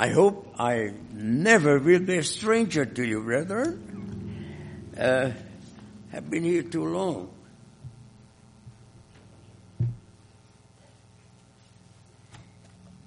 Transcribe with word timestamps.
I 0.00 0.10
hope 0.10 0.54
I 0.56 0.92
never 1.12 1.80
will 1.80 1.98
be 1.98 2.18
a 2.18 2.22
stranger 2.22 2.86
to 2.86 3.04
you, 3.04 3.20
brethren. 3.20 4.94
Uh, 4.96 5.30
have 6.12 6.30
been 6.30 6.44
here 6.44 6.62
too 6.62 6.86
long. 6.86 7.30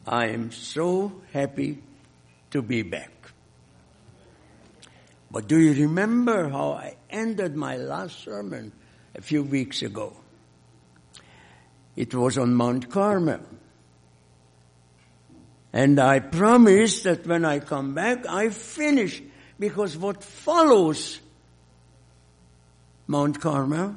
I 0.06 0.28
am 0.28 0.52
so 0.52 1.14
happy 1.32 1.82
to 2.50 2.62
be 2.62 2.82
back. 2.82 3.12
But 5.32 5.48
do 5.48 5.58
you 5.58 5.72
remember 5.88 6.50
how 6.50 6.74
I 6.74 6.98
ended 7.10 7.56
my 7.56 7.78
last 7.78 8.20
sermon 8.20 8.74
a 9.16 9.22
few 9.22 9.44
weeks 9.44 9.82
ago? 9.82 10.14
It 11.96 12.14
was 12.14 12.38
on 12.38 12.54
Mount 12.54 12.90
Carmel. 12.90 13.40
And 15.74 16.00
I 16.00 16.20
promise 16.20 17.04
that 17.04 17.26
when 17.26 17.46
I 17.46 17.60
come 17.60 17.94
back, 17.94 18.26
I 18.28 18.50
finish 18.50 19.22
because 19.60 19.98
what 19.98 20.24
follows 20.24 21.20
Mount 23.08 23.40
Carmel 23.40 23.96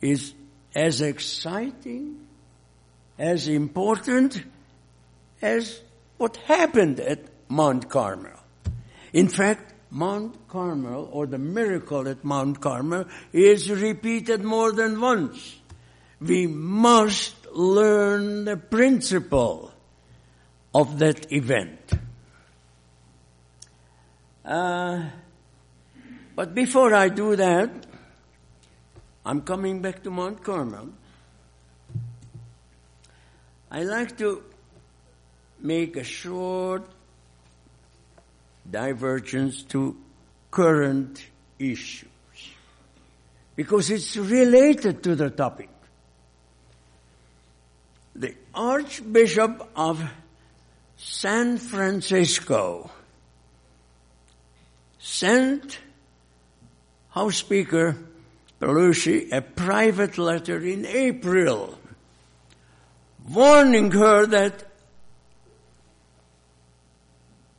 is 0.00 0.32
as 0.74 1.00
exciting, 1.00 2.26
as 3.18 3.48
important 3.48 4.42
as 5.42 5.80
what 6.16 6.36
happened 6.36 7.00
at 7.00 7.20
Mount 7.48 7.88
Carmel. 7.88 8.38
In 9.12 9.28
fact, 9.28 9.74
Mount 9.90 10.48
Carmel 10.48 11.08
or 11.12 11.26
the 11.26 11.38
miracle 11.38 12.08
at 12.08 12.24
Mount 12.24 12.60
Carmel 12.60 13.06
is 13.32 13.70
repeated 13.70 14.44
more 14.44 14.72
than 14.72 15.00
once. 15.00 15.56
We 16.20 16.46
must 16.46 17.34
learn 17.52 18.44
the 18.44 18.56
principle 18.56 19.72
of 20.74 20.98
that 20.98 21.32
event. 21.32 21.92
Uh, 24.44 25.04
but 26.34 26.54
before 26.54 26.94
I 26.94 27.08
do 27.08 27.36
that, 27.36 27.70
I'm 29.24 29.42
coming 29.42 29.82
back 29.82 30.02
to 30.04 30.10
Mount 30.10 30.42
Carmel. 30.42 30.88
I 33.70 33.82
like 33.82 34.16
to 34.18 34.42
make 35.60 35.96
a 35.96 36.04
short 36.04 36.88
divergence 38.70 39.62
to 39.64 39.96
current 40.50 41.26
issues 41.58 42.08
because 43.56 43.90
it's 43.90 44.16
related 44.16 45.02
to 45.02 45.14
the 45.14 45.30
topic. 45.30 45.68
The 48.14 48.34
Archbishop 48.54 49.68
of 49.76 50.02
San 50.98 51.58
Francisco. 51.58 52.90
Sent 54.98 55.78
House 57.10 57.36
Speaker 57.36 57.96
Pelosi 58.60 59.32
a 59.32 59.40
private 59.40 60.18
letter 60.18 60.58
in 60.58 60.84
April 60.84 61.78
warning 63.28 63.92
her 63.92 64.26
that 64.26 64.64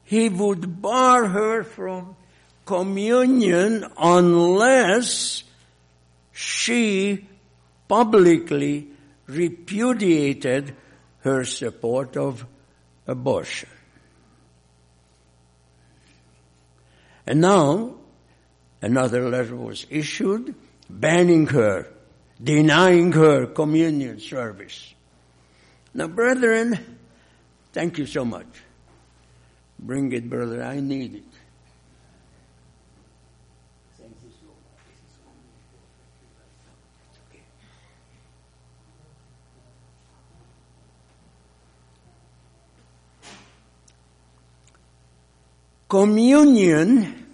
he 0.03 0.27
would 0.27 0.81
bar 0.81 1.25
her 1.27 1.63
from 1.63 2.15
communion 2.65 3.85
unless 3.97 5.43
she 6.33 7.25
publicly 7.87 8.87
repudiated 9.27 10.75
her 11.21 11.45
support 11.45 12.17
of 12.17 12.45
abortion. 13.09 13.69
And 17.25 17.41
now, 17.41 17.95
another 18.81 19.29
letter 19.29 19.55
was 19.55 19.85
issued 19.89 20.55
banning 20.89 21.47
her, 21.47 21.87
denying 22.41 23.11
her 23.11 23.47
communion 23.47 24.19
service. 24.19 24.93
Now, 25.93 26.07
brethren, 26.07 26.79
thank 27.73 27.97
you 27.97 28.05
so 28.05 28.23
much. 28.25 28.47
Bring 29.79 30.11
it, 30.11 30.29
brother. 30.29 30.63
I 30.63 30.79
need 30.79 31.15
it. 31.15 31.28
Communion, 45.89 47.25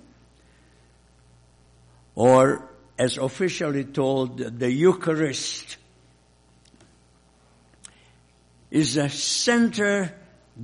or 2.16 2.69
as 2.97 3.17
officially 3.17 3.83
told, 3.83 4.38
the 4.38 4.71
Eucharist, 4.71 5.77
is 8.71 8.95
a 8.95 9.09
center 9.09 10.16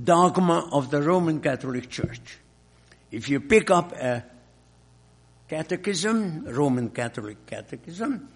dogma 0.02 0.70
of 0.72 0.90
the 0.90 1.02
Roman 1.02 1.40
Catholic 1.40 1.90
Church. 1.90 2.38
If 3.10 3.28
you 3.28 3.40
pick 3.40 3.70
up 3.70 3.92
a 3.92 4.24
catechism, 5.48 6.46
Roman 6.46 6.88
Catholic 6.88 7.44
catechism, 7.44 8.28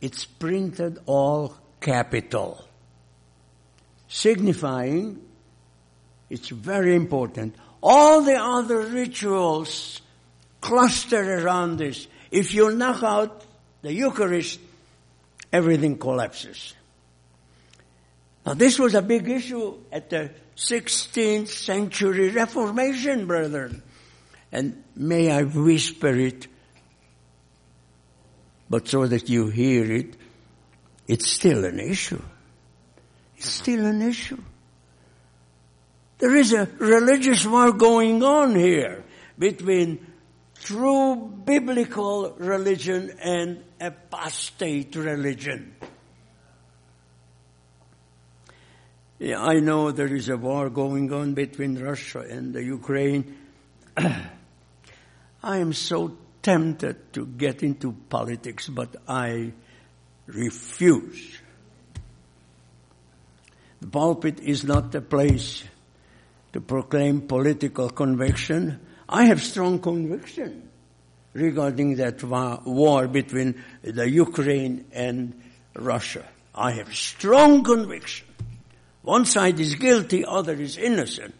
it's 0.00 0.24
printed 0.24 1.00
all 1.06 1.56
capital, 1.80 2.64
signifying 4.06 5.20
it's 6.30 6.48
very 6.48 6.94
important. 6.94 7.56
All 7.82 8.22
the 8.22 8.36
other 8.36 8.80
rituals 8.80 10.00
cluster 10.60 11.38
around 11.38 11.78
this. 11.78 12.06
If 12.30 12.54
you 12.54 12.74
knock 12.74 13.02
out 13.02 13.44
the 13.82 13.92
Eucharist, 13.92 14.60
everything 15.52 15.98
collapses. 15.98 16.74
Now 18.44 18.54
this 18.54 18.78
was 18.78 18.94
a 18.94 19.02
big 19.02 19.28
issue 19.28 19.78
at 19.90 20.10
the 20.10 20.30
16th 20.56 21.48
century 21.48 22.30
Reformation, 22.30 23.26
brethren. 23.26 23.82
And 24.52 24.82
may 24.96 25.30
I 25.30 25.44
whisper 25.44 26.14
it, 26.14 26.48
but 28.68 28.88
so 28.88 29.06
that 29.06 29.28
you 29.28 29.48
hear 29.48 29.90
it, 29.92 30.16
it's 31.06 31.28
still 31.28 31.64
an 31.64 31.80
issue. 31.80 32.22
It's 33.36 33.48
still 33.48 33.86
an 33.86 34.02
issue. 34.02 34.40
There 36.20 36.36
is 36.36 36.52
a 36.52 36.68
religious 36.78 37.46
war 37.46 37.72
going 37.72 38.22
on 38.22 38.54
here 38.54 39.04
between 39.38 40.06
true 40.62 41.16
biblical 41.16 42.34
religion 42.38 43.10
and 43.22 43.64
apostate 43.80 44.94
religion. 44.96 45.74
Yeah, 49.18 49.42
I 49.42 49.60
know 49.60 49.92
there 49.92 50.14
is 50.14 50.28
a 50.28 50.36
war 50.36 50.68
going 50.68 51.10
on 51.12 51.32
between 51.32 51.78
Russia 51.78 52.20
and 52.20 52.52
the 52.52 52.62
Ukraine. 52.64 53.38
I 53.96 55.56
am 55.58 55.72
so 55.72 56.18
tempted 56.42 57.14
to 57.14 57.24
get 57.24 57.62
into 57.62 57.92
politics, 58.10 58.68
but 58.68 58.94
I 59.08 59.52
refuse. 60.26 61.38
The 63.80 63.86
pulpit 63.86 64.40
is 64.40 64.64
not 64.64 64.92
the 64.92 65.00
place 65.00 65.64
to 66.52 66.60
proclaim 66.60 67.22
political 67.22 67.90
conviction. 67.90 68.80
I 69.08 69.24
have 69.24 69.42
strong 69.42 69.78
conviction 69.78 70.68
regarding 71.32 71.96
that 71.96 72.22
war 72.22 73.08
between 73.08 73.62
the 73.82 74.08
Ukraine 74.08 74.86
and 74.92 75.40
Russia. 75.74 76.24
I 76.54 76.72
have 76.72 76.94
strong 76.94 77.62
conviction. 77.62 78.26
One 79.02 79.24
side 79.24 79.58
is 79.60 79.76
guilty, 79.76 80.24
other 80.24 80.54
is 80.54 80.76
innocent. 80.76 81.34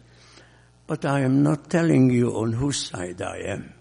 But 0.87 1.05
I 1.05 1.21
am 1.21 1.43
not 1.43 1.69
telling 1.69 2.09
you 2.09 2.35
on 2.35 2.53
whose 2.53 2.87
side 2.87 3.21
I 3.21 3.37
am. 3.45 3.73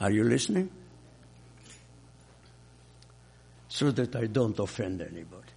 Are 0.00 0.10
you 0.10 0.24
listening? 0.24 0.70
So 3.68 3.90
that 3.92 4.16
I 4.16 4.26
don't 4.26 4.58
offend 4.58 5.02
anybody. 5.02 5.52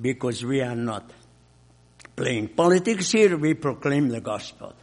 Because 0.00 0.44
we 0.44 0.62
are 0.62 0.74
not 0.74 1.10
playing 2.16 2.48
politics 2.48 3.10
here, 3.12 3.36
we 3.36 3.54
proclaim 3.54 4.08
the 4.08 4.20
gospel. 4.20 4.74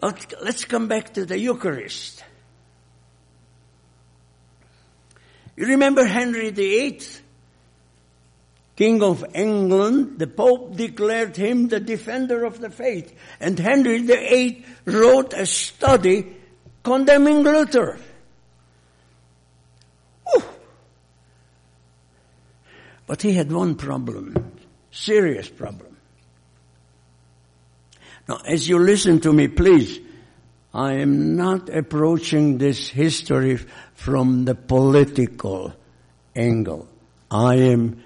But 0.00 0.34
Let's 0.42 0.64
come 0.64 0.88
back 0.88 1.14
to 1.14 1.24
the 1.24 1.38
Eucharist. 1.38 2.22
You 5.56 5.66
remember 5.66 6.04
Henry 6.04 6.50
VIII? 6.50 7.00
King 8.76 9.02
of 9.02 9.24
England, 9.34 10.18
the 10.18 10.26
Pope 10.26 10.76
declared 10.76 11.36
him 11.36 11.68
the 11.68 11.78
defender 11.78 12.44
of 12.44 12.60
the 12.60 12.70
faith. 12.70 13.14
And 13.38 13.58
Henry 13.58 13.98
VIII 13.98 14.64
wrote 14.84 15.32
a 15.32 15.46
study 15.46 16.36
condemning 16.82 17.42
Luther. 17.42 17.98
But 23.06 23.22
he 23.22 23.32
had 23.32 23.52
one 23.52 23.74
problem. 23.74 24.52
serious 24.90 25.48
problem. 25.48 25.96
Now, 28.28 28.38
as 28.46 28.68
you 28.68 28.78
listen 28.78 29.20
to 29.20 29.32
me, 29.32 29.48
please, 29.48 29.98
I 30.72 30.94
am 30.94 31.36
not 31.36 31.68
approaching 31.68 32.58
this 32.58 32.88
history 32.88 33.58
from 33.94 34.44
the 34.44 34.54
political 34.54 35.72
angle. 36.34 36.88
I 37.30 37.56
am 37.56 38.02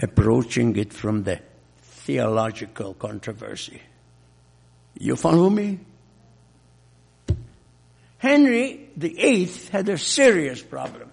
approaching 0.00 0.76
it 0.76 0.92
from 0.92 1.22
the 1.24 1.40
theological 1.80 2.94
controversy. 2.94 3.80
You 4.98 5.16
follow 5.16 5.48
me? 5.48 5.80
Henry 8.18 8.90
VIII 8.96 9.50
had 9.70 9.88
a 9.88 9.98
serious 9.98 10.62
problem. 10.62 11.11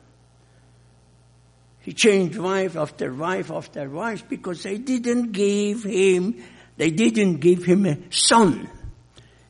He 1.89 1.95
changed 1.95 2.37
wife 2.37 2.75
after 2.75 3.11
wife 3.11 3.49
after 3.49 3.89
wife 3.89 4.29
because 4.29 4.61
they 4.61 4.77
didn't 4.77 5.31
give 5.31 5.85
him, 5.85 6.35
they 6.77 6.91
didn't 6.91 7.37
give 7.37 7.65
him 7.65 7.87
a 7.87 7.97
son. 8.11 8.69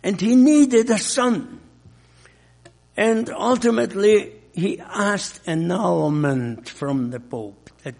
And 0.04 0.22
he 0.22 0.38
needed 0.38 0.90
a 0.90 0.98
son. 0.98 1.60
And 2.96 3.30
ultimately, 3.30 4.32
he 4.54 4.80
asked 4.80 5.42
annulment 5.48 6.70
from 6.70 7.10
the 7.10 7.20
Pope 7.20 7.72
that, 7.84 7.96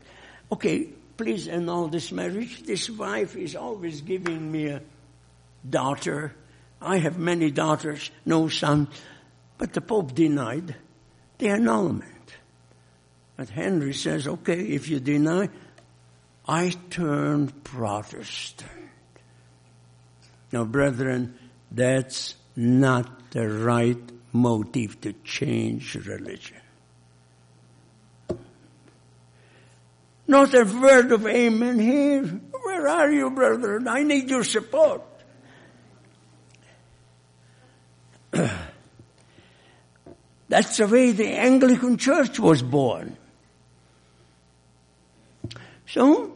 okay, 0.54 0.88
please 1.18 1.50
annul 1.50 1.90
this 1.90 2.14
marriage. 2.14 2.64
This 2.64 2.90
wife 2.90 3.36
is 3.36 3.58
always 3.58 4.00
giving 4.00 4.50
me 4.50 4.68
a 4.68 4.82
daughter. 5.70 6.34
I 6.82 7.00
have 7.00 7.18
many 7.18 7.52
daughters, 7.52 8.10
no 8.26 8.48
son. 8.48 8.88
But 9.58 9.74
the 9.74 9.82
Pope 9.82 10.16
denied 10.16 10.78
the 11.40 11.50
annulment. 11.50 12.19
But 13.40 13.48
Henry 13.48 13.94
says, 13.94 14.28
okay, 14.28 14.60
if 14.60 14.90
you 14.90 15.00
deny, 15.00 15.48
I 16.46 16.76
turn 16.90 17.48
Protestant. 17.48 18.70
Now, 20.52 20.66
brethren, 20.66 21.40
that's 21.72 22.36
not 22.58 23.32
the 23.32 23.48
right 23.48 23.98
motive 24.34 25.00
to 25.00 25.14
change 25.24 25.96
religion. 25.96 26.60
Not 30.28 30.54
a 30.54 30.66
word 30.66 31.14
of 31.14 31.26
amen 31.26 31.80
here. 31.80 32.26
Where 32.26 32.90
are 32.90 33.10
you, 33.10 33.32
brethren? 33.32 33.88
I 33.88 34.04
need 34.04 34.30
your 34.30 34.44
support. 34.44 35.02
That's 40.50 40.76
the 40.76 40.88
way 40.88 41.14
the 41.14 41.30
Anglican 41.30 41.96
Church 41.96 42.38
was 42.38 42.62
born. 42.62 43.16
So, 45.92 46.32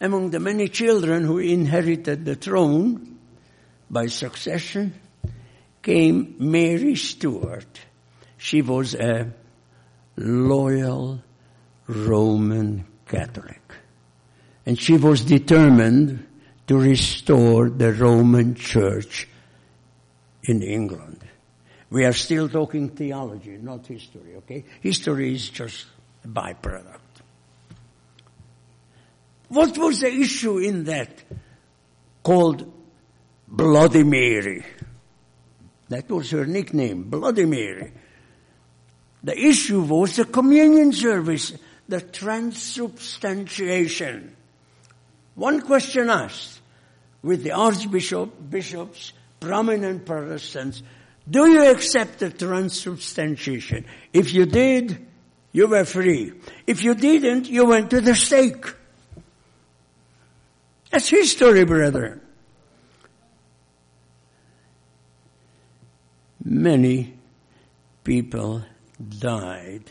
among 0.00 0.30
the 0.30 0.40
many 0.40 0.68
children 0.68 1.24
who 1.24 1.38
inherited 1.38 2.24
the 2.24 2.34
throne 2.34 3.18
by 3.90 4.06
succession 4.06 4.94
came 5.82 6.34
Mary 6.38 6.96
Stuart. 6.96 7.80
She 8.38 8.62
was 8.62 8.94
a 8.94 9.32
loyal 10.16 11.22
Roman 11.86 12.86
Catholic. 13.06 13.62
And 14.64 14.80
she 14.80 14.96
was 14.96 15.24
determined 15.24 16.26
to 16.68 16.78
restore 16.78 17.68
the 17.68 17.92
Roman 17.92 18.54
Church 18.54 19.28
in 20.42 20.62
England. 20.62 21.22
We 21.90 22.06
are 22.06 22.14
still 22.14 22.48
talking 22.48 22.88
theology, 22.88 23.58
not 23.58 23.86
history, 23.86 24.36
okay? 24.36 24.64
History 24.80 25.34
is 25.34 25.50
just 25.50 25.86
byproduct. 26.26 27.00
What 29.48 29.78
was 29.78 30.00
the 30.00 30.12
issue 30.12 30.58
in 30.58 30.82
that 30.84 31.22
called 32.22 32.70
Bloody 33.46 34.02
Mary? 34.02 34.64
That 35.88 36.10
was 36.10 36.32
her 36.32 36.44
nickname, 36.46 37.04
Bloody 37.04 37.44
Mary. 37.44 37.92
The 39.22 39.38
issue 39.38 39.82
was 39.82 40.16
the 40.16 40.24
communion 40.24 40.92
service, 40.92 41.52
the 41.88 42.00
transubstantiation. 42.00 44.34
One 45.36 45.60
question 45.60 46.10
asked 46.10 46.60
with 47.22 47.44
the 47.44 47.52
archbishop, 47.52 48.50
bishops, 48.50 49.12
prominent 49.38 50.04
Protestants, 50.06 50.82
do 51.28 51.48
you 51.48 51.70
accept 51.70 52.18
the 52.20 52.30
transubstantiation? 52.30 53.84
If 54.12 54.32
you 54.32 54.46
did, 54.46 55.05
you 55.56 55.66
were 55.66 55.86
free. 55.86 56.34
If 56.66 56.84
you 56.84 56.94
didn't, 56.94 57.48
you 57.48 57.64
went 57.64 57.88
to 57.88 58.02
the 58.02 58.14
stake. 58.14 58.66
That's 60.90 61.08
history, 61.08 61.64
brethren. 61.64 62.20
Many 66.44 67.14
people 68.04 68.64
died, 69.18 69.90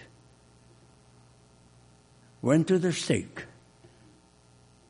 went 2.44 2.68
to 2.68 2.78
the 2.78 2.94
stake, 2.94 3.46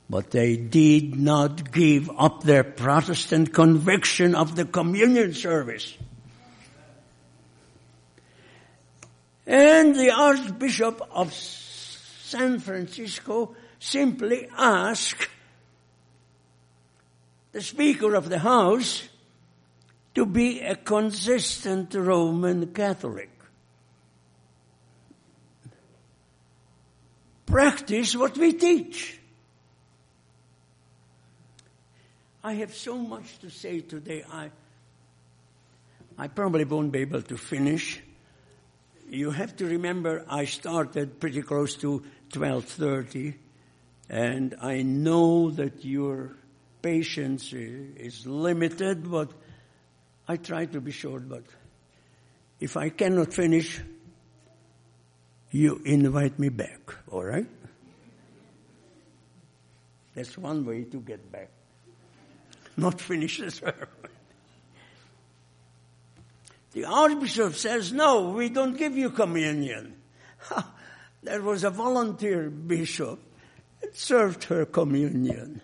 but 0.10 0.32
they 0.32 0.58
did 0.58 1.18
not 1.18 1.72
give 1.72 2.12
up 2.18 2.44
their 2.44 2.66
Protestant 2.66 3.54
conviction 3.54 4.36
of 4.36 4.58
the 4.58 4.66
communion 4.66 5.34
service. 5.36 5.96
And 9.46 9.96
the 9.96 10.12
Archbishop 10.12 11.02
of 11.12 11.34
San 11.34 12.60
Francisco 12.60 13.56
simply 13.80 14.48
asked 14.58 15.28
the 17.52 17.62
Speaker 17.62 18.16
of 18.16 18.30
the 18.30 18.40
House 18.40 19.08
to 20.16 20.26
be 20.26 20.62
a 20.62 20.76
consistent 20.76 21.94
Roman 21.94 22.74
Catholic. 22.74 23.30
Practice 27.46 28.16
what 28.16 28.38
we 28.38 28.54
teach. 28.54 29.20
I 32.44 32.54
have 32.54 32.74
so 32.76 32.98
much 32.98 33.40
to 33.40 33.50
say 33.50 33.82
today. 33.82 34.24
I, 34.32 34.52
I 36.18 36.28
probably 36.28 36.66
won't 36.66 36.92
be 36.92 37.00
able 37.00 37.22
to 37.22 37.38
finish. 37.38 38.02
You 39.10 39.32
have 39.32 39.56
to 39.58 39.66
remember 39.66 40.26
I 40.30 40.46
started 40.46 41.20
pretty 41.20 41.42
close 41.42 41.76
to 41.76 42.04
1230 42.34 43.36
and 44.10 44.56
I 44.62 44.82
know 44.82 45.52
that 45.52 45.86
your 45.86 46.36
patience 46.82 47.54
is 47.54 48.26
limited, 48.26 49.10
but 49.10 49.32
I 50.28 50.38
try 50.38 50.66
to 50.66 50.82
be 50.82 50.92
short, 50.92 51.28
but 51.28 51.44
if 52.60 52.78
I 52.78 52.90
cannot 52.90 53.34
finish, 53.34 53.82
you 55.52 55.82
invite 55.86 56.38
me 56.38 56.50
back, 56.50 56.94
alright? 57.12 57.48
That's 60.14 60.38
one 60.38 60.66
way 60.66 60.84
to 60.84 60.98
get 61.00 61.32
back 61.32 61.50
not 62.78 63.00
finish 63.00 63.40
the 63.40 63.52
sermon. 63.52 63.88
The 66.76 66.84
Archbishop 66.84 67.56
says, 67.56 67.94
no, 67.94 68.32
we 68.32 68.50
don't 68.50 68.76
give 68.76 68.98
you 68.98 69.10
communion. 69.10 69.96
there 71.24 71.42
was 71.42 71.64
a 71.64 71.70
volunteer 71.70 72.50
bishop 72.50 73.18
that 73.80 73.96
served 73.96 74.44
her 74.44 74.66
communion. 74.66 75.62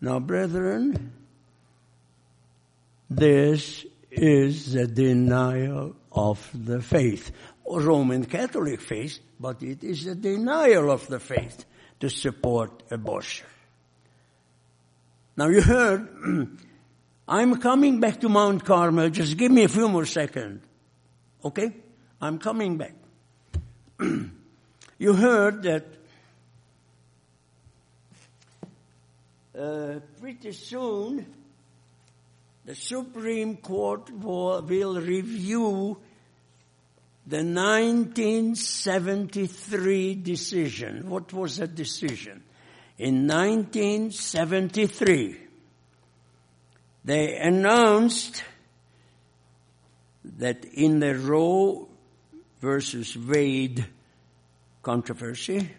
Now, 0.00 0.20
brethren, 0.20 1.12
this 3.10 3.84
is 4.12 4.72
the 4.72 4.86
denial 4.86 5.96
of 6.12 6.48
the 6.54 6.80
faith. 6.80 7.32
Roman 7.68 8.26
Catholic 8.26 8.80
faith, 8.80 9.18
but 9.40 9.64
it 9.64 9.82
is 9.82 10.06
a 10.06 10.14
denial 10.14 10.92
of 10.92 11.08
the 11.08 11.18
faith 11.18 11.64
to 11.98 12.08
support 12.08 12.84
abortion. 12.92 13.48
Now 15.36 15.48
you 15.48 15.60
heard, 15.60 16.08
I'm 17.30 17.60
coming 17.60 18.00
back 18.00 18.20
to 18.22 18.28
Mount 18.28 18.64
Carmel. 18.64 19.10
Just 19.10 19.36
give 19.36 19.52
me 19.52 19.62
a 19.62 19.68
few 19.68 19.88
more 19.88 20.04
seconds. 20.04 20.64
Okay? 21.44 21.72
I'm 22.20 22.40
coming 22.40 22.76
back. 22.76 22.94
you 24.98 25.12
heard 25.12 25.62
that 25.62 25.86
uh, 29.56 30.00
pretty 30.20 30.50
soon 30.52 31.24
the 32.64 32.74
Supreme 32.74 33.58
Court 33.58 34.10
will, 34.10 34.62
review 34.62 35.98
the 37.26 37.44
1973 37.44 40.14
decision. 40.16 41.08
What 41.08 41.32
was 41.32 41.58
that 41.58 41.76
decision? 41.76 42.42
in 43.00 43.26
1973, 43.26 45.36
they 47.10 47.36
announced 47.36 48.44
that 50.38 50.64
in 50.64 51.00
the 51.00 51.18
Roe 51.18 51.88
versus 52.60 53.16
Wade 53.16 53.84
controversy, 54.82 55.70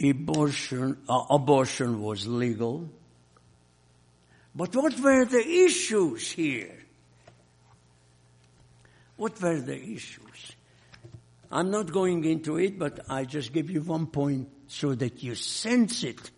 abortion, 0.00 0.96
uh, 1.08 1.24
abortion 1.30 2.00
was 2.02 2.26
legal. 2.26 2.88
But 4.54 4.76
what 4.76 4.98
were 5.00 5.24
the 5.24 5.44
issues 5.44 6.30
here? 6.30 6.76
What 9.16 9.42
were 9.42 9.60
the 9.60 9.76
issues? 9.76 10.52
I'm 11.50 11.72
not 11.72 11.90
going 11.90 12.24
into 12.24 12.58
it, 12.58 12.78
but 12.78 13.00
I 13.08 13.24
just 13.24 13.52
give 13.52 13.70
you 13.70 13.80
one 13.80 14.06
point 14.06 14.48
so 14.68 14.94
that 14.94 15.22
you 15.24 15.34
sense 15.34 16.04
it. 16.04 16.30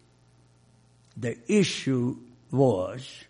The 1.19 1.37
issue 1.49 2.17
was 2.51 3.25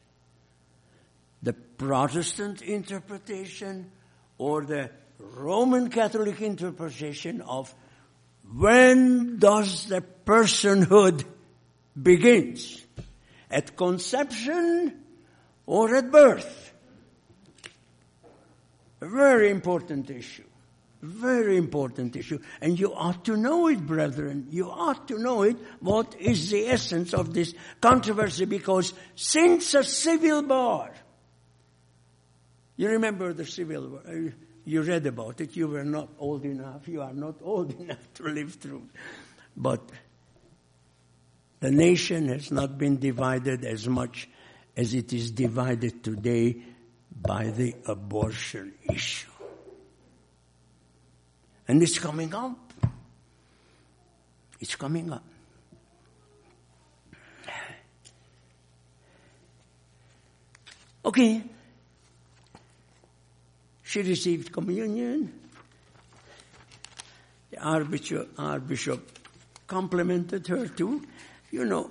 Protestant 1.82 2.62
interpretation 2.62 3.90
or 4.38 4.64
the 4.64 4.88
Roman 5.18 5.90
Catholic 5.90 6.40
interpretation 6.40 7.40
of 7.40 7.74
when 8.54 9.40
does 9.40 9.86
the 9.86 10.00
personhood 10.24 11.24
begins? 12.00 12.86
At 13.50 13.76
conception 13.76 15.02
or 15.66 15.96
at 15.96 16.12
birth? 16.12 16.72
A 19.00 19.08
very 19.08 19.50
important 19.50 20.08
issue. 20.08 20.44
Very 21.02 21.56
important 21.56 22.14
issue. 22.14 22.38
And 22.60 22.78
you 22.78 22.94
ought 22.94 23.24
to 23.24 23.36
know 23.36 23.66
it, 23.66 23.84
brethren. 23.84 24.46
You 24.50 24.70
ought 24.70 25.08
to 25.08 25.18
know 25.18 25.42
it. 25.42 25.56
What 25.80 26.14
is 26.20 26.50
the 26.50 26.68
essence 26.68 27.12
of 27.12 27.34
this 27.34 27.54
controversy? 27.80 28.44
Because 28.44 28.94
since 29.16 29.74
a 29.74 29.82
civil 29.82 30.42
war, 30.44 30.92
you 32.76 32.88
remember 32.88 33.32
the 33.32 33.46
civil 33.46 33.88
war, 33.88 34.02
uh, 34.06 34.30
you 34.64 34.82
read 34.82 35.06
about 35.06 35.40
it. 35.40 35.56
You 35.56 35.68
were 35.68 35.84
not 35.84 36.08
old 36.18 36.44
enough. 36.44 36.86
You 36.88 37.02
are 37.02 37.12
not 37.12 37.36
old 37.42 37.78
enough 37.80 38.12
to 38.14 38.24
live 38.24 38.54
through. 38.54 38.88
But 39.56 39.80
the 41.60 41.70
nation 41.70 42.28
has 42.28 42.50
not 42.50 42.78
been 42.78 42.98
divided 42.98 43.64
as 43.64 43.86
much 43.88 44.28
as 44.76 44.94
it 44.94 45.12
is 45.12 45.30
divided 45.30 46.02
today 46.02 46.56
by 47.20 47.50
the 47.50 47.74
abortion 47.86 48.72
issue. 48.90 49.28
And 51.68 51.82
it's 51.82 51.98
coming 51.98 52.34
up. 52.34 52.72
It's 54.60 54.76
coming 54.76 55.12
up. 55.12 55.24
Okay. 61.04 61.42
She 63.92 64.00
received 64.00 64.52
communion. 64.52 65.38
The 67.50 67.58
Archbishop, 67.58 69.18
complimented 69.66 70.46
her 70.46 70.66
too. 70.66 71.06
You 71.50 71.66
know, 71.66 71.90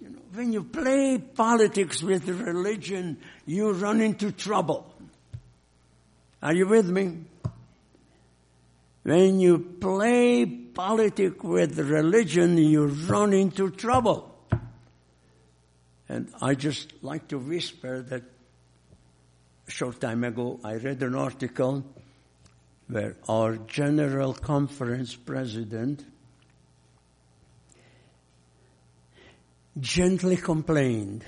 you 0.00 0.08
know, 0.08 0.18
when 0.32 0.50
you 0.50 0.64
play 0.64 1.18
politics 1.18 2.02
with 2.02 2.26
religion, 2.26 3.18
you 3.44 3.72
run 3.72 4.00
into 4.00 4.32
trouble. 4.32 4.90
Are 6.42 6.54
you 6.54 6.66
with 6.66 6.88
me? 6.88 7.18
When 9.02 9.40
you 9.40 9.58
play 9.58 10.46
politics 10.46 11.44
with 11.44 11.78
religion, 11.78 12.56
you 12.56 12.86
run 12.86 13.34
into 13.34 13.68
trouble. 13.68 14.34
And 16.08 16.32
I 16.40 16.54
just 16.54 16.94
like 17.02 17.28
to 17.28 17.38
whisper 17.38 18.00
that 18.00 18.37
short 19.68 20.00
time 20.00 20.24
ago 20.24 20.58
I 20.64 20.74
read 20.74 21.02
an 21.02 21.14
article 21.14 21.84
where 22.88 23.16
our 23.28 23.56
General 23.56 24.32
Conference 24.32 25.14
president 25.14 26.04
gently 29.78 30.36
complained 30.36 31.24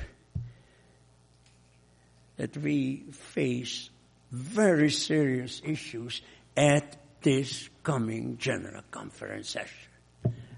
that 2.37 2.57
we 2.57 3.05
face 3.13 3.91
very 4.33 4.91
serious 4.91 5.61
issues 5.65 6.23
at 6.57 6.97
this 7.23 7.69
coming 7.83 8.39
General 8.39 8.83
Conference 8.91 9.51
session, 9.51 9.91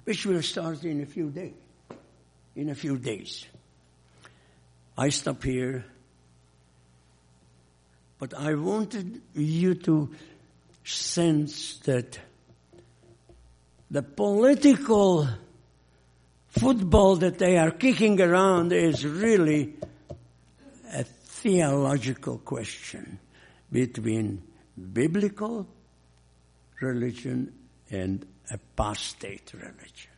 which 0.04 0.24
will 0.24 0.42
start 0.42 0.84
in 0.84 1.02
a 1.02 1.06
few 1.06 1.30
days. 1.30 1.54
In 2.54 2.68
a 2.68 2.74
few 2.74 2.98
days. 2.98 3.46
I 4.96 5.08
stop 5.08 5.42
here, 5.42 5.84
but 8.22 8.34
I 8.38 8.54
wanted 8.54 9.20
you 9.34 9.74
to 9.74 10.08
sense 10.84 11.78
that 11.78 12.20
the 13.90 14.04
political 14.04 15.26
football 16.46 17.16
that 17.16 17.40
they 17.40 17.58
are 17.58 17.72
kicking 17.72 18.20
around 18.20 18.72
is 18.72 19.04
really 19.04 19.74
a 20.92 21.02
theological 21.02 22.38
question 22.38 23.18
between 23.72 24.40
biblical 24.92 25.66
religion 26.80 27.52
and 27.90 28.24
apostate 28.52 29.52
religion. 29.52 30.12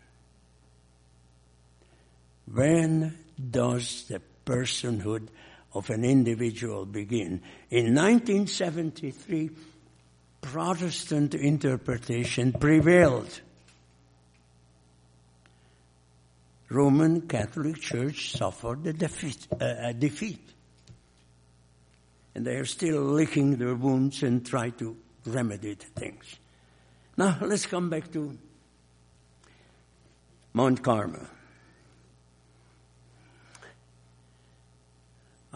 When 2.52 3.16
does 3.50 4.04
the 4.08 4.20
personhood 4.44 5.28
of 5.75 5.90
an 5.90 6.04
individual 6.04 6.87
begin? 6.87 7.43
In 7.71 7.95
1973, 7.95 9.50
Protestant 10.40 11.35
interpretation 11.35 12.52
prevailed. 12.52 13.40
Roman 16.69 17.23
Catholic 17.23 17.81
Church 17.81 18.37
suffered 18.37 18.87
a 18.87 18.93
defeat, 18.93 19.47
a 19.61 19.95
defeat. 19.95 20.40
And 22.35 22.45
they 22.47 22.57
are 22.57 22.64
still 22.64 23.00
licking 23.00 23.57
their 23.57 23.75
wounds 23.75 24.23
and 24.23 24.45
try 24.45 24.71
to 24.71 24.97
remedy 25.25 25.75
things. 25.76 26.37
Now 27.16 27.38
let's 27.40 27.66
come 27.66 27.90
back 27.90 28.11
to 28.12 28.37
Mount 30.52 30.83
Carmel. 30.83 31.26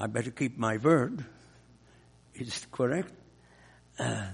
I 0.00 0.06
better 0.06 0.30
keep 0.30 0.56
my 0.56 0.76
word. 0.76 1.24
Is 2.34 2.48
it 2.48 2.70
correct? 2.70 3.12
Uh, 3.98 4.28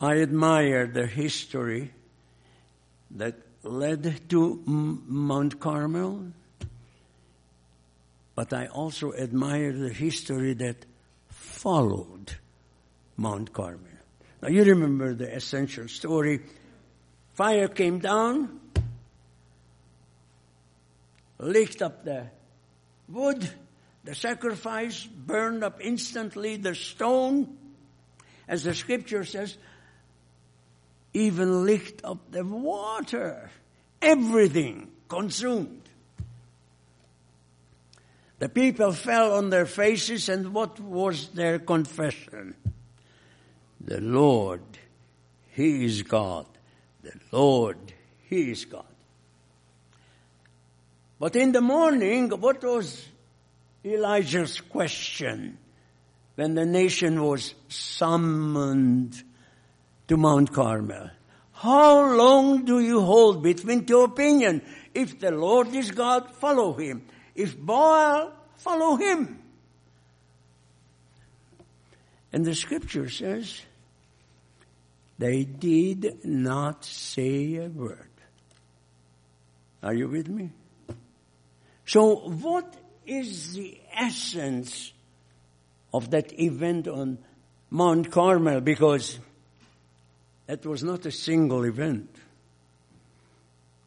I 0.00 0.22
admire 0.22 0.86
the 0.86 1.06
history 1.06 1.90
that 3.10 3.34
led 3.62 4.30
to 4.30 4.62
Mount 4.64 5.60
Carmel, 5.60 6.32
but 8.34 8.54
I 8.54 8.68
also 8.68 9.12
admire 9.12 9.74
the 9.74 9.90
history 9.92 10.54
that 10.54 10.86
followed 11.28 12.32
Mount 13.18 13.52
Carmel. 13.52 13.84
Now 14.40 14.48
you 14.48 14.64
remember 14.64 15.12
the 15.12 15.36
essential 15.36 15.86
story. 15.86 16.40
Fire 17.34 17.68
came 17.68 17.98
down, 17.98 18.58
licked 21.40 21.82
up 21.82 22.04
the 22.04 22.26
wood, 23.08 23.48
the 24.04 24.14
sacrifice 24.14 25.04
burned 25.04 25.64
up 25.64 25.80
instantly, 25.80 26.56
the 26.56 26.74
stone, 26.74 27.56
as 28.46 28.64
the 28.64 28.74
scripture 28.74 29.24
says, 29.24 29.56
even 31.12 31.66
licked 31.66 32.04
up 32.04 32.30
the 32.30 32.44
water. 32.44 33.50
Everything 34.00 34.90
consumed. 35.08 35.82
The 38.38 38.48
people 38.48 38.92
fell 38.92 39.34
on 39.34 39.50
their 39.50 39.66
faces, 39.66 40.28
and 40.28 40.54
what 40.54 40.80
was 40.80 41.28
their 41.28 41.58
confession? 41.58 42.54
The 43.80 44.00
Lord, 44.00 44.62
He 45.50 45.84
is 45.84 46.02
God. 46.02 46.46
The 47.02 47.12
Lord, 47.32 47.92
He 48.28 48.50
is 48.50 48.64
God. 48.64 48.89
But 51.20 51.36
in 51.36 51.52
the 51.52 51.60
morning, 51.60 52.30
what 52.30 52.64
was 52.64 53.06
Elijah's 53.84 54.58
question 54.62 55.58
when 56.34 56.54
the 56.54 56.64
nation 56.64 57.22
was 57.22 57.54
summoned 57.68 59.22
to 60.08 60.16
Mount 60.16 60.50
Carmel? 60.50 61.10
How 61.52 62.16
long 62.16 62.64
do 62.64 62.80
you 62.80 63.02
hold 63.02 63.42
between 63.42 63.84
two 63.84 64.00
opinions? 64.00 64.62
If 64.94 65.20
the 65.20 65.30
Lord 65.30 65.74
is 65.74 65.90
God, 65.90 66.34
follow 66.36 66.72
Him. 66.72 67.04
If 67.34 67.60
Baal, 67.60 68.32
follow 68.56 68.96
Him. 68.96 69.42
And 72.32 72.46
the 72.46 72.54
scripture 72.54 73.10
says, 73.10 73.60
they 75.18 75.44
did 75.44 76.24
not 76.24 76.82
say 76.86 77.56
a 77.56 77.68
word. 77.68 78.08
Are 79.82 79.92
you 79.92 80.08
with 80.08 80.28
me? 80.28 80.52
So 81.90 82.14
what 82.14 82.72
is 83.04 83.54
the 83.54 83.76
essence 83.92 84.92
of 85.92 86.12
that 86.12 86.38
event 86.38 86.86
on 86.86 87.18
Mount 87.68 88.12
Carmel? 88.12 88.60
Because 88.60 89.18
That 90.46 90.64
was 90.64 90.84
not 90.84 91.04
a 91.06 91.10
single 91.10 91.64
event. 91.64 92.08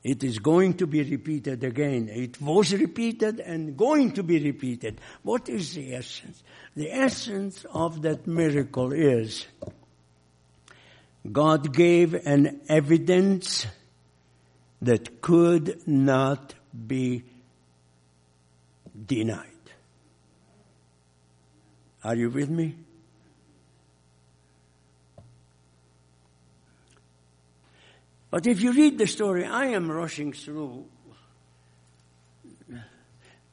It 0.04 0.22
is 0.22 0.40
going 0.40 0.74
to 0.76 0.88
be 0.88 1.02
repeated 1.02 1.64
again. 1.64 2.10
It 2.10 2.42
was 2.42 2.74
repeated 2.74 3.40
and 3.40 3.78
going 3.78 4.12
to 4.14 4.24
be 4.24 4.38
repeated. 4.44 5.00
What 5.22 5.48
is 5.48 5.74
the 5.74 5.96
essence? 5.96 6.44
The 6.76 6.92
essence 6.92 7.66
of 7.74 8.02
that 8.02 8.28
miracle 8.28 8.92
is 8.92 9.46
God 11.32 11.74
gave 11.74 12.14
an 12.14 12.60
evidence 12.68 13.66
that 14.82 15.22
could 15.22 15.88
not 15.88 16.54
be 16.88 17.24
denied. 19.06 19.48
Are 22.04 22.16
you 22.16 22.30
with 22.30 22.50
me? 22.50 22.76
But 28.30 28.48
if 28.48 28.62
you 28.62 28.74
read 28.74 28.98
the 28.98 29.08
story, 29.08 29.46
I 29.46 29.68
am 29.68 29.92
rushing 29.92 30.34
through. 30.34 30.86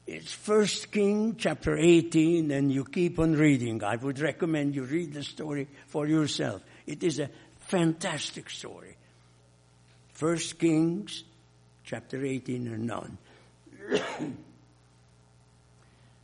It's 0.07 0.33
First 0.33 0.91
King 0.91 1.35
chapter 1.37 1.77
18 1.77 2.51
and 2.51 2.71
you 2.71 2.83
keep 2.83 3.19
on 3.19 3.33
reading. 3.33 3.83
I 3.83 3.95
would 3.95 4.19
recommend 4.19 4.75
you 4.75 4.83
read 4.83 5.13
the 5.13 5.23
story 5.23 5.67
for 5.87 6.07
yourself. 6.07 6.63
It 6.87 7.03
is 7.03 7.19
a 7.19 7.29
fantastic 7.59 8.49
story. 8.49 8.97
First 10.13 10.59
Kings 10.59 11.23
chapter 11.83 12.25
18 12.25 12.67
and 12.67 12.91
on. 12.91 13.17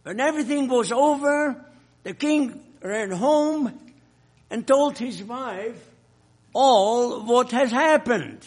when 0.08 0.22
everything 0.22 0.70
was 0.70 0.94
over, 0.94 1.62
the 2.04 2.14
king 2.14 2.64
ran 2.82 3.12
home 3.12 3.78
and 4.50 4.66
told 4.66 4.98
his 4.98 5.22
wife 5.22 5.76
all 6.54 7.26
what 7.26 7.52
has 7.52 7.72
happened. 7.72 8.40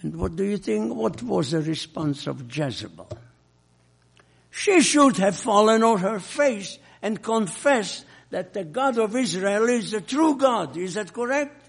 And 0.00 0.16
what 0.16 0.34
do 0.34 0.42
you 0.42 0.56
think? 0.56 0.92
What 0.92 1.22
was 1.22 1.52
the 1.52 1.62
response 1.62 2.26
of 2.26 2.52
Jezebel? 2.52 3.16
She 4.50 4.80
should 4.80 5.18
have 5.18 5.36
fallen 5.36 5.84
on 5.84 5.98
her 5.98 6.18
face 6.18 6.80
and 7.00 7.22
confessed 7.22 8.04
that 8.30 8.54
the 8.54 8.64
God 8.64 8.98
of 8.98 9.14
Israel 9.14 9.68
is 9.68 9.92
the 9.92 10.00
true 10.00 10.36
God. 10.36 10.76
Is 10.76 10.94
that 10.94 11.12
correct? 11.12 11.64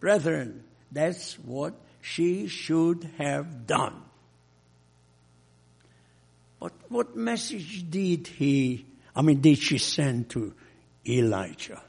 Brethren, 0.00 0.64
that's 0.90 1.38
what 1.38 1.74
she 2.00 2.48
should 2.48 3.08
have 3.18 3.68
done. 3.68 4.03
But 6.64 6.72
what 6.88 7.14
message 7.14 7.90
did 7.90 8.26
he, 8.26 8.86
I 9.14 9.20
mean, 9.20 9.42
did 9.42 9.58
she 9.58 9.76
send 9.76 10.30
to 10.30 10.54
Elijah? 11.06 11.82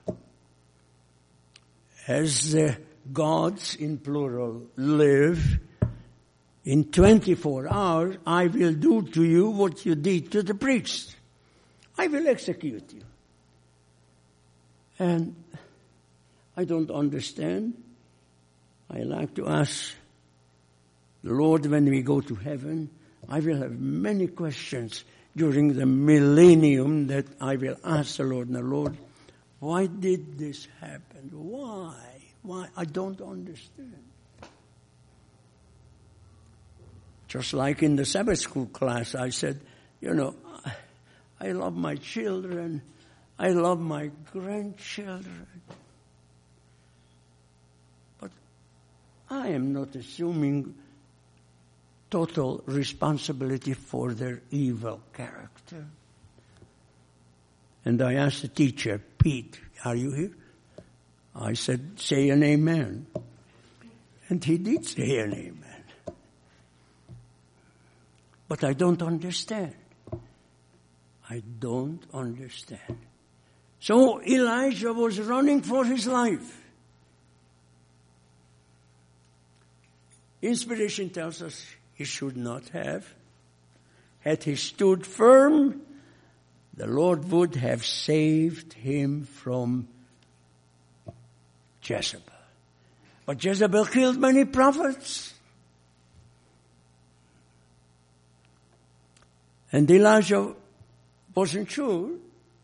As 2.10 2.51
the 2.51 2.77
gods 3.13 3.75
in 3.75 4.00
plural 4.00 4.63
live, 4.75 5.60
in 6.65 6.91
24 6.91 7.72
hours 7.72 8.17
I 8.27 8.48
will 8.48 8.74
do 8.74 9.01
to 9.01 9.24
you 9.24 9.50
what 9.51 9.86
you 9.86 9.96
did 9.96 10.34
to 10.34 10.44
the 10.44 10.55
priest. 10.55 11.15
I 11.98 12.08
will 12.08 12.27
execute 12.27 12.91
you. 12.91 13.03
And 15.00 15.38
I 16.58 16.65
don't 16.65 16.91
understand. 16.91 17.82
I 18.89 19.03
like 19.03 19.36
to 19.36 19.48
ask 19.48 19.94
the 21.24 21.32
Lord 21.32 21.65
when 21.65 21.86
we 21.86 22.01
go 22.01 22.20
to 22.20 22.36
heaven, 22.36 22.89
I 23.27 23.39
will 23.39 23.58
have 23.58 23.79
many 23.79 24.27
questions 24.27 25.03
during 25.36 25.74
the 25.74 25.86
millennium 25.86 27.08
that 27.08 27.25
I 27.41 27.55
will 27.55 27.77
ask 27.84 28.17
the 28.17 28.24
Lord. 28.24 28.48
and 28.48 28.55
the 28.55 28.62
Lord, 28.62 28.98
why 29.60 29.88
did 29.88 30.38
this 30.38 30.67
happen? 30.79 31.29
Why? 31.32 31.96
Why? 32.41 32.67
I 32.75 32.86
don't 32.86 33.20
understand. 33.22 33.96
Just 37.27 37.53
like 37.53 37.83
in 37.83 37.96
the 37.96 38.05
Sabbath 38.05 38.40
school 38.40 38.68
class, 38.68 39.16
I 39.16 39.29
said, 39.29 39.59
you 40.00 40.14
know, 40.14 40.35
I 41.40 41.51
love 41.51 41.75
my 41.75 41.96
children. 41.96 42.81
I 43.38 43.50
love 43.50 43.79
my 43.79 44.11
grandchildren. 44.31 45.48
But 48.20 48.31
I 49.29 49.50
am 49.50 49.74
not 49.74 49.96
assuming 49.96 50.75
total 52.16 52.64
responsibility 52.66 53.74
for 53.74 54.14
their 54.14 54.42
evil 54.50 55.01
character. 55.12 55.86
And 57.84 58.01
I 58.01 58.14
asked 58.14 58.42
the 58.42 58.48
teacher, 58.48 59.01
Pete, 59.18 59.60
are 59.84 59.98
you 59.98 60.14
here? 60.14 60.32
I 61.36 61.56
said, 61.56 62.00
say 62.00 62.30
an 62.30 62.42
amen. 62.42 63.08
And 64.30 64.42
he 64.42 64.58
did 64.58 64.86
say 64.86 65.18
an 65.18 65.34
amen. 65.34 65.84
But 68.48 68.64
I 68.64 68.72
don't 68.72 69.01
understand. 69.01 69.75
I 71.30 71.44
don't 71.60 72.01
understand. 72.14 72.98
So 73.82 74.24
Elijah 74.24 74.94
was 74.94 75.20
running 75.20 75.64
for 75.64 75.84
his 75.84 76.08
life. 76.08 76.62
Inspiration 80.42 81.10
tells 81.10 81.42
us 81.42 81.66
he 81.96 82.03
should 82.03 82.38
not 82.38 82.70
have. 82.70 83.05
Had 84.20 84.44
he 84.44 84.55
stood 84.55 85.05
firm, 85.05 85.81
the 86.75 86.88
Lord 86.88 87.31
would 87.31 87.55
have 87.55 87.86
saved 87.86 88.74
him 88.74 89.24
from 89.24 89.88
Jezebel. 91.81 92.22
But 93.25 93.44
Jezebel 93.44 93.86
killed 93.86 94.18
many 94.18 94.46
prophets. 94.46 95.34
And 99.72 99.90
Elijah 99.90 100.53
wasn't 101.34 101.70
sure 101.70 102.12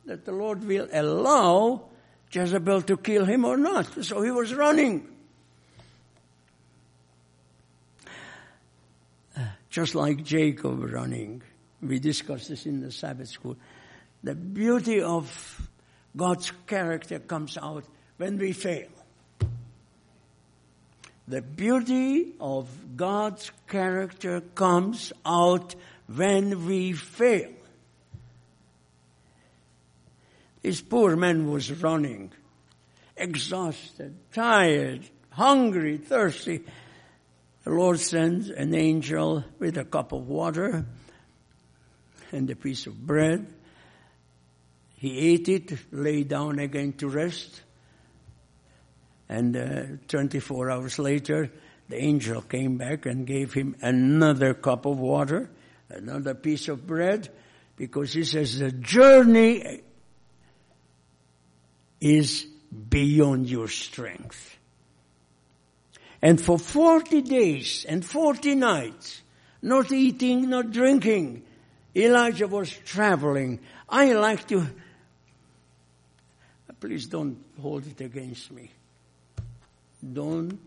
that 0.06 0.26
the 0.26 0.32
Lord 0.32 0.64
will 0.66 0.88
allow 0.92 1.84
Jezebel 2.32 2.84
to 2.84 2.98
kill 2.98 3.26
him 3.26 3.46
or 3.46 3.58
not. 3.58 4.04
So 4.04 4.22
he 4.22 4.32
was 4.32 4.54
running. 4.54 5.11
Just 9.72 9.96
like 9.96 10.24
Jacob 10.24 10.84
running. 10.84 11.42
We 11.82 11.98
discussed 11.98 12.50
this 12.50 12.68
in 12.68 12.82
the 12.82 12.92
Sabbath 12.92 13.30
school. 13.30 13.56
The 14.22 14.36
beauty 14.36 15.02
of 15.02 15.70
God's 16.16 16.52
character 16.68 17.18
comes 17.18 17.58
out 17.58 17.86
when 18.18 18.38
we 18.38 18.52
fail. 18.52 18.90
The 21.28 21.42
beauty 21.42 22.34
of 22.40 22.68
God's 22.98 23.50
character 23.68 24.42
comes 24.42 25.14
out 25.26 25.74
when 26.14 26.68
we 26.68 26.92
fail. 26.92 27.54
This 30.62 30.82
poor 30.82 31.16
man 31.16 31.50
was 31.50 31.72
running, 31.82 32.32
exhausted, 33.16 34.16
tired, 34.34 35.10
hungry, 35.30 35.98
thirsty. 35.98 36.62
The 37.64 37.72
Lord 37.72 38.00
sends 38.00 38.50
an 38.50 38.74
angel 38.74 39.44
with 39.60 39.78
a 39.78 39.86
cup 39.86 40.14
of 40.14 40.28
water 40.28 40.86
and 42.32 42.50
a 42.50 42.56
piece 42.56 42.88
of 42.88 43.06
bread. 43.06 43.46
He 44.96 45.18
ate 45.34 45.48
it, 45.50 45.78
lay 45.92 46.24
down 46.24 46.60
again 46.60 46.94
to 46.94 47.08
rest. 47.08 47.62
And 49.30 49.56
uh, 49.56 49.84
24 50.08 50.72
hours 50.72 51.00
later, 51.00 51.52
the 51.88 52.02
angel 52.02 52.42
came 52.42 52.78
back 52.78 53.06
and 53.06 53.28
gave 53.28 53.54
him 53.54 53.76
another 53.82 54.54
cup 54.54 54.86
of 54.86 54.98
water, 54.98 55.50
another 55.90 56.34
piece 56.34 56.68
of 56.68 56.88
bread, 56.88 57.30
because 57.76 58.14
he 58.14 58.24
says 58.24 58.60
the 58.60 58.72
journey 58.72 59.82
is 62.00 62.46
beyond 62.90 63.50
your 63.50 63.68
strength. 63.68 64.58
And 66.22 66.40
for 66.40 66.60
40 66.60 67.22
days 67.22 67.86
and 67.88 68.06
40 68.06 68.56
nights, 68.56 69.22
not 69.62 69.92
eating, 69.92 70.50
not 70.50 70.72
drinking, 70.72 71.44
Elijah 71.96 72.48
was 72.48 72.72
traveling. 72.72 73.60
I 73.90 74.14
like 74.14 74.48
to, 74.50 74.68
please 76.80 77.08
don't 77.08 77.44
hold 77.60 77.88
it 77.88 78.02
against 78.02 78.52
me. 78.52 78.72
Don't 80.14 80.60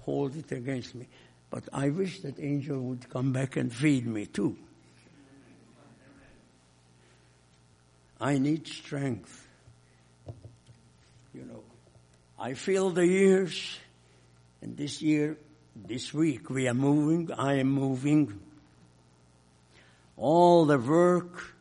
hold 0.00 0.36
it 0.36 0.52
against 0.52 0.94
me. 0.94 1.08
But 1.50 1.64
I 1.72 1.90
wish 1.90 2.20
that 2.20 2.38
angel 2.38 2.80
would 2.80 3.08
come 3.08 3.32
back 3.32 3.56
and 3.56 3.72
feed 3.72 4.06
me 4.06 4.26
too. 4.26 4.56
I 8.20 8.38
need 8.38 8.66
strength. 8.66 9.46
You 11.34 11.44
know, 11.44 11.62
I 12.38 12.54
feel 12.54 12.90
the 12.90 13.06
years 13.06 13.78
and 14.66 14.76
this 14.76 15.00
year, 15.00 15.38
this 15.76 16.12
week, 16.12 16.50
we 16.50 16.66
are 16.66 16.74
moving, 16.74 17.30
I 17.32 17.60
am 17.60 17.68
moving. 17.68 18.40
All 20.16 20.64
the 20.64 20.76
work 20.76 21.54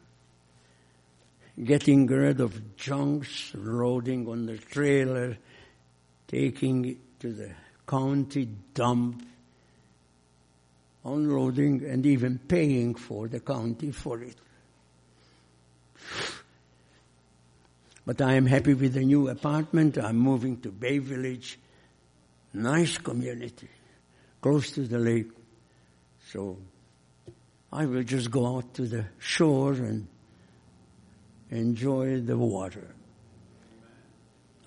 getting 1.63 2.07
rid 2.07 2.41
of 2.41 2.75
junks, 2.77 3.51
loading 3.53 4.27
on 4.27 4.47
the 4.47 4.57
trailer, 4.57 5.37
taking 6.27 6.85
it 6.85 7.19
to 7.19 7.31
the 7.31 7.51
county 7.87 8.49
dump, 8.73 9.23
unloading 11.03 11.85
and 11.85 12.07
even 12.07 12.39
paying 12.39 12.95
for 12.95 13.27
the 13.27 13.39
county 13.39 13.91
for 13.91 14.19
it. 14.23 14.35
But 18.03 18.19
I 18.19 18.33
am 18.33 18.47
happy 18.47 18.73
with 18.73 18.93
the 18.93 19.05
new 19.05 19.29
apartment. 19.29 19.99
I'm 19.99 20.17
moving 20.17 20.59
to 20.61 20.71
Bay 20.71 20.97
Village. 20.97 21.59
Nice 22.55 22.97
community, 22.99 23.67
close 24.39 24.71
to 24.71 24.87
the 24.87 24.97
lake. 24.97 25.29
So 26.31 26.57
I 27.69 27.85
will 27.85 28.03
just 28.03 28.31
go 28.31 28.55
out 28.55 28.73
to 28.75 28.87
the 28.87 29.03
shore 29.19 29.73
and 29.73 30.07
enjoy 31.51 32.21
the 32.21 32.37
water. 32.37 32.95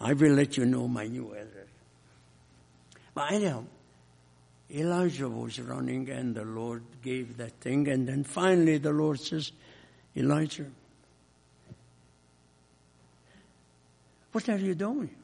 I 0.02 0.12
will 0.12 0.34
let 0.34 0.58
you 0.58 0.66
know 0.66 0.86
my 0.86 1.06
new 1.06 1.32
address. 1.32 1.68
But 3.14 3.32
anyhow, 3.32 3.64
Elijah 4.70 5.30
was 5.30 5.58
running 5.58 6.10
and 6.10 6.34
the 6.34 6.44
Lord 6.44 6.82
gave 7.02 7.38
that 7.38 7.52
thing 7.62 7.88
and 7.88 8.06
then 8.06 8.22
finally 8.22 8.76
the 8.76 8.92
Lord 8.92 9.18
says, 9.18 9.50
Elijah, 10.14 10.66
what 14.32 14.46
are 14.50 14.58
you 14.58 14.74
doing? 14.74 15.17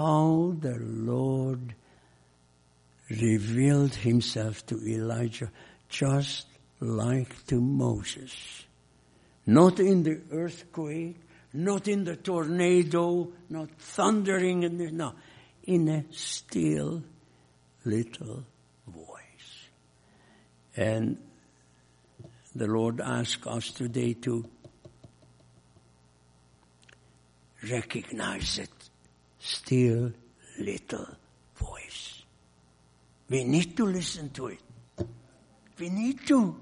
How 0.00 0.54
the 0.58 0.78
Lord 0.80 1.74
revealed 3.10 3.94
himself 3.94 4.64
to 4.68 4.76
Elijah 4.88 5.50
just 5.90 6.46
like 6.80 7.44
to 7.48 7.60
Moses. 7.60 8.32
Not 9.44 9.78
in 9.78 10.02
the 10.02 10.22
earthquake, 10.32 11.20
not 11.52 11.86
in 11.86 12.04
the 12.04 12.16
tornado, 12.16 13.30
not 13.50 13.68
thundering 13.78 14.62
in 14.62 14.78
the, 14.78 14.90
no, 14.90 15.12
in 15.64 15.86
a 15.88 16.04
still 16.12 17.02
little 17.84 18.42
voice. 18.86 19.68
And 20.78 21.18
the 22.54 22.68
Lord 22.68 23.02
asks 23.02 23.46
us 23.46 23.70
today 23.70 24.14
to 24.14 24.48
recognize 27.70 28.58
it 28.60 28.79
still 29.40 30.12
little 30.58 31.08
voice. 31.56 32.22
We 33.28 33.44
need 33.44 33.76
to 33.76 33.86
listen 33.86 34.30
to 34.30 34.48
it. 34.48 34.60
We 35.78 35.88
need 35.88 36.26
to. 36.28 36.56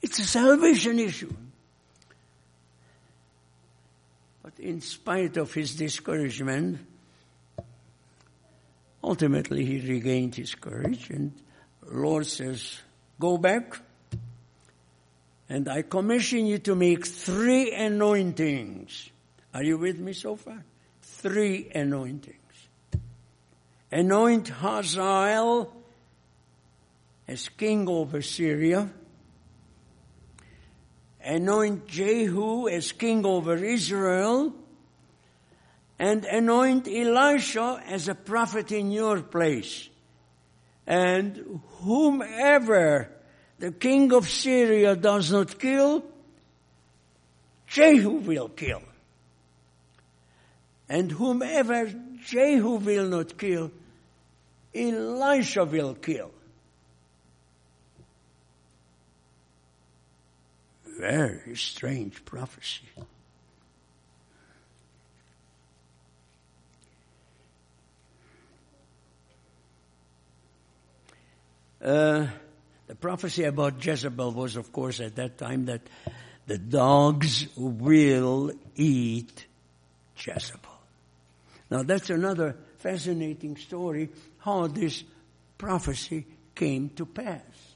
It's 0.00 0.18
a 0.20 0.24
salvation 0.24 0.98
issue. 0.98 1.34
But 4.42 4.58
in 4.58 4.80
spite 4.80 5.36
of 5.36 5.52
his 5.52 5.74
discouragement, 5.74 6.78
ultimately 9.02 9.64
he 9.64 9.80
regained 9.80 10.34
his 10.34 10.54
courage 10.54 11.10
and 11.10 11.32
Lord 11.90 12.26
says, 12.26 12.78
go 13.18 13.38
back 13.38 13.78
and 15.48 15.68
I 15.68 15.82
commission 15.82 16.46
you 16.46 16.58
to 16.58 16.74
make 16.74 17.06
three 17.06 17.72
anointings. 17.72 19.10
Are 19.52 19.62
you 19.62 19.78
with 19.78 19.98
me 19.98 20.12
so 20.12 20.36
far? 20.36 20.62
Three 21.24 21.70
anointings. 21.74 22.36
Anoint 23.90 24.48
Hazael 24.48 25.72
as 27.26 27.48
king 27.48 27.88
over 27.88 28.20
Syria 28.20 28.90
anoint 31.24 31.86
Jehu 31.86 32.68
as 32.68 32.92
king 32.92 33.24
over 33.24 33.56
Israel, 33.56 34.52
and 35.98 36.24
anoint 36.24 36.86
Elisha 36.86 37.82
as 37.86 38.08
a 38.08 38.14
prophet 38.14 38.72
in 38.72 38.90
your 38.90 39.22
place. 39.22 39.88
And 40.86 41.60
whomever 41.80 43.10
the 43.58 43.72
king 43.72 44.12
of 44.12 44.28
Syria 44.28 44.96
does 44.96 45.32
not 45.32 45.58
kill, 45.58 46.04
Jehu 47.66 48.10
will 48.10 48.50
kill. 48.50 48.82
And 50.88 51.10
whomever 51.10 51.92
Jehu 52.24 52.76
will 52.76 53.08
not 53.08 53.38
kill, 53.38 53.70
Elisha 54.74 55.64
will 55.64 55.94
kill. 55.94 56.30
very 60.98 61.56
strange 61.56 62.24
prophecy. 62.24 62.82
Uh, 71.82 72.26
the 72.86 72.94
prophecy 72.94 73.44
about 73.44 73.84
Jezebel 73.84 74.32
was, 74.32 74.56
of 74.56 74.72
course, 74.72 75.00
at 75.00 75.16
that 75.16 75.36
time 75.36 75.66
that 75.66 75.82
the 76.46 76.56
dogs 76.56 77.46
will 77.56 78.52
eat 78.74 79.46
Jezebel. 80.16 80.73
Now 81.70 81.82
that's 81.82 82.10
another 82.10 82.56
fascinating 82.78 83.56
story 83.56 84.10
how 84.38 84.66
this 84.66 85.02
prophecy 85.58 86.26
came 86.54 86.90
to 86.90 87.06
pass. 87.06 87.74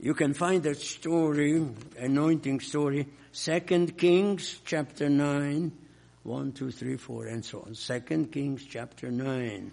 You 0.00 0.14
can 0.14 0.32
find 0.32 0.62
that 0.62 0.80
story, 0.80 1.66
anointing 1.98 2.60
story, 2.60 3.08
Second 3.32 3.98
Kings 3.98 4.60
chapter 4.64 5.08
9, 5.08 5.72
1, 6.22 6.52
2, 6.52 6.70
3, 6.70 6.96
4, 6.96 7.26
and 7.26 7.44
so 7.44 7.64
on. 7.66 7.74
Second 7.74 8.30
Kings 8.30 8.64
chapter 8.64 9.10
9. 9.10 9.72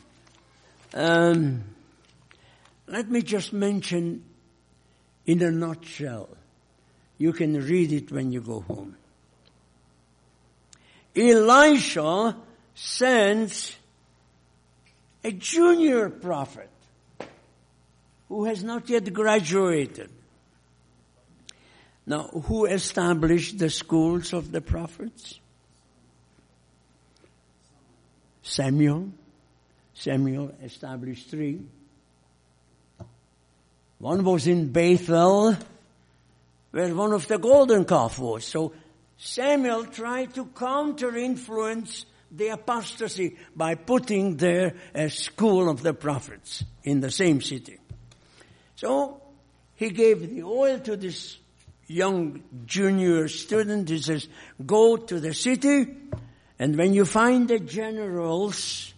Um, 0.95 1.63
let 2.87 3.09
me 3.09 3.21
just 3.21 3.53
mention 3.53 4.23
in 5.27 5.43
a 5.43 5.51
nutshell. 5.51 6.29
You 7.17 7.33
can 7.33 7.61
read 7.65 7.91
it 7.91 8.11
when 8.11 8.31
you 8.31 8.41
go 8.41 8.61
home. 8.61 8.95
Elisha 11.15 12.35
sends 12.73 13.75
a 15.23 15.31
junior 15.31 16.09
prophet 16.09 16.69
who 18.27 18.45
has 18.45 18.63
not 18.63 18.89
yet 18.89 19.11
graduated. 19.13 20.09
Now, 22.05 22.27
who 22.27 22.65
established 22.65 23.57
the 23.57 23.69
schools 23.69 24.33
of 24.33 24.51
the 24.51 24.61
prophets? 24.61 25.39
Samuel. 28.43 29.09
Samuel 29.93 30.53
established 30.61 31.29
three. 31.29 31.61
One 33.97 34.23
was 34.23 34.45
in 34.45 34.71
Bethel, 34.71 35.55
where 36.75 36.93
one 36.93 37.13
of 37.13 37.25
the 37.29 37.37
golden 37.37 37.85
calf 37.85 38.19
was. 38.19 38.43
So 38.43 38.73
Samuel 39.15 39.85
tried 39.85 40.33
to 40.33 40.43
counter 40.47 41.15
influence 41.15 42.05
the 42.29 42.49
apostasy 42.49 43.37
by 43.55 43.75
putting 43.75 44.35
there 44.35 44.75
a 44.93 45.09
school 45.09 45.69
of 45.69 45.83
the 45.83 45.93
prophets 45.93 46.65
in 46.83 46.99
the 46.99 47.09
same 47.09 47.39
city. 47.39 47.77
So 48.75 49.21
he 49.75 49.91
gave 49.91 50.29
the 50.29 50.43
oil 50.43 50.79
to 50.79 50.97
this 50.97 51.37
young 51.87 52.43
junior 52.65 53.29
student. 53.29 53.87
He 53.87 53.99
says, 53.99 54.27
go 54.65 54.97
to 54.97 55.21
the 55.21 55.33
city 55.33 55.87
and 56.59 56.77
when 56.77 56.93
you 56.93 57.05
find 57.05 57.47
the 57.47 57.59
generals, 57.59 58.93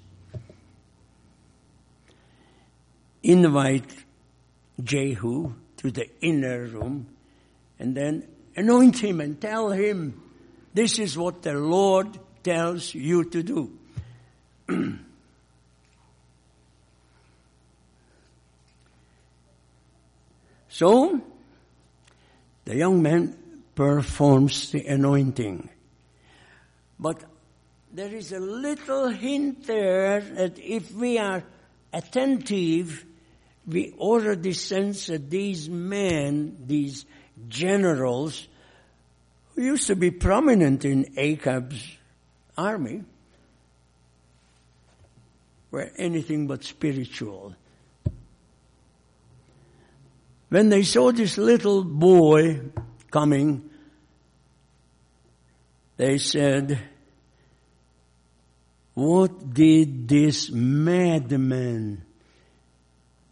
invite 3.22 3.92
Jehu 4.84 5.54
to 5.78 5.92
the 5.92 6.10
inner 6.22 6.66
room 6.66 7.17
and 7.80 7.96
then 7.96 8.28
anoint 8.56 8.98
him 9.00 9.22
and 9.22 9.40
tell 9.40 9.72
him, 9.72 10.22
this 10.74 11.00
is 11.00 11.18
what 11.18 11.42
the 11.42 11.54
Lord 11.54 12.20
tells 12.44 12.94
you 12.94 13.26
to 13.26 13.44
do. 13.44 13.78
So, 20.78 21.20
the 22.66 22.76
young 22.76 23.02
man 23.02 23.36
performs 23.74 24.70
the 24.70 24.86
anointing. 24.86 25.72
But 27.00 27.24
there 27.92 28.14
is 28.14 28.32
a 28.32 28.40
little 28.40 29.08
hint 29.10 29.66
there 29.66 30.22
that 30.22 30.60
if 30.60 30.92
we 30.92 31.18
are 31.18 31.44
attentive, 31.92 33.04
we 33.66 33.94
already 33.94 34.54
sense 34.54 35.08
that 35.08 35.32
these 35.32 35.68
men, 35.68 36.58
these 36.68 37.08
generals, 37.48 38.48
who 39.56 39.64
used 39.64 39.88
to 39.88 39.96
be 39.96 40.12
prominent 40.12 40.86
in 40.86 41.14
Ahab's 41.18 41.98
army, 42.58 43.04
were 45.72 45.92
anything 45.98 46.48
but 46.48 46.64
spiritual. 46.64 47.56
When 50.50 50.70
they 50.70 50.84
saw 50.84 51.12
this 51.12 51.38
little 51.38 51.84
boy 51.84 52.62
coming, 53.12 53.70
they 55.98 56.18
said, 56.20 56.80
what 58.94 59.54
did 59.54 60.08
this 60.08 60.50
madman, 60.50 62.04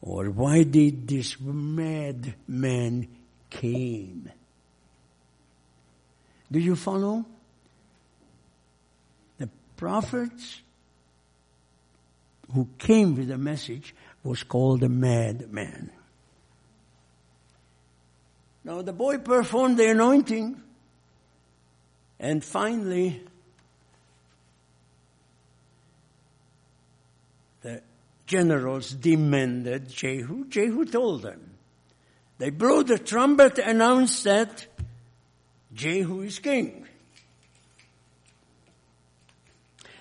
or 0.01 0.29
why 0.29 0.63
did 0.63 1.07
this 1.07 1.39
madman 1.39 3.07
came? 3.59 4.31
Do 6.51 6.59
you 6.59 6.75
follow? 6.75 7.25
The 9.37 9.49
prophets 9.77 10.61
who 12.53 12.67
came 12.77 13.15
with 13.15 13.29
the 13.29 13.37
message 13.37 13.95
was 14.23 14.43
called 14.43 14.83
a 14.83 14.89
madman. 14.89 15.91
Now 18.63 18.81
the 18.81 18.93
boy 18.93 19.19
performed 19.19 19.77
the 19.77 19.89
anointing 19.89 20.61
and 22.19 22.43
finally 22.43 23.21
the 27.61 27.81
generals 28.25 28.91
demanded 28.91 29.89
Jehu. 29.89 30.47
Jehu 30.47 30.85
told 30.85 31.21
them. 31.21 31.54
They 32.37 32.49
blew 32.49 32.83
the 32.83 32.99
trumpet, 32.99 33.59
announced 33.59 34.23
that 34.25 34.67
Jehu 35.73 36.21
is 36.21 36.39
king. 36.39 36.85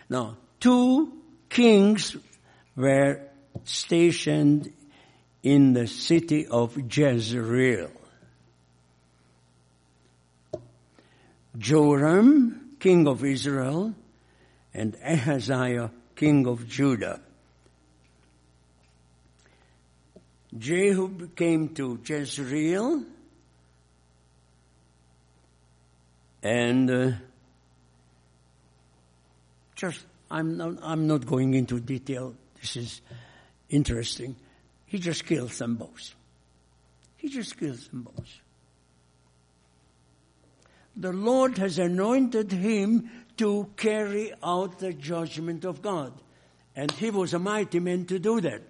Now, 0.08 0.36
two 0.60 1.12
kings 1.48 2.16
were 2.76 3.20
stationed 3.64 4.72
in 5.42 5.72
the 5.72 5.86
city 5.86 6.46
of 6.46 6.76
Jezreel. 6.76 7.90
Joram, 11.56 12.76
king 12.80 13.06
of 13.06 13.24
Israel, 13.24 13.94
and 14.72 14.96
Ahaziah, 15.04 15.92
king 16.16 16.46
of 16.48 16.68
Judah. 16.68 17.20
Jehu 20.58 21.28
came 21.28 21.70
to 21.74 21.98
Jezreel 22.04 23.04
and 26.42 26.90
uh, 26.90 27.12
just 29.74 30.04
I'm 30.30 30.56
not, 30.56 30.74
I'm 30.82 31.06
not 31.06 31.26
going 31.26 31.54
into 31.54 31.80
detail. 31.80 32.34
This 32.60 32.76
is 32.76 33.00
interesting. 33.68 34.36
He 34.86 34.98
just 34.98 35.26
kills 35.26 35.58
them 35.58 35.76
both. 35.76 36.14
He 37.16 37.28
just 37.28 37.58
kills 37.58 37.88
them 37.88 38.02
both. 38.02 38.40
The 40.96 41.12
Lord 41.12 41.58
has 41.58 41.78
anointed 41.78 42.52
him 42.52 43.10
to 43.38 43.68
carry 43.76 44.32
out 44.42 44.78
the 44.78 44.92
judgment 44.92 45.64
of 45.64 45.82
God. 45.82 46.12
And 46.76 46.90
he 46.92 47.10
was 47.10 47.34
a 47.34 47.38
mighty 47.38 47.80
man 47.80 48.04
to 48.06 48.18
do 48.18 48.40
that. 48.40 48.62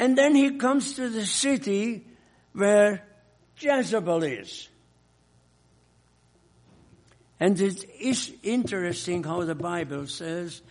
And 0.00 0.16
then 0.16 0.34
he 0.34 0.52
comes 0.52 0.94
to 0.94 1.10
the 1.10 1.26
city 1.26 2.06
where 2.54 3.04
Jezebel 3.58 4.22
is. 4.22 4.66
And 7.38 7.60
it 7.60 7.84
is 8.00 8.32
interesting 8.42 9.22
how 9.22 9.44
the 9.44 9.54
Bible 9.54 10.06
says 10.06 10.62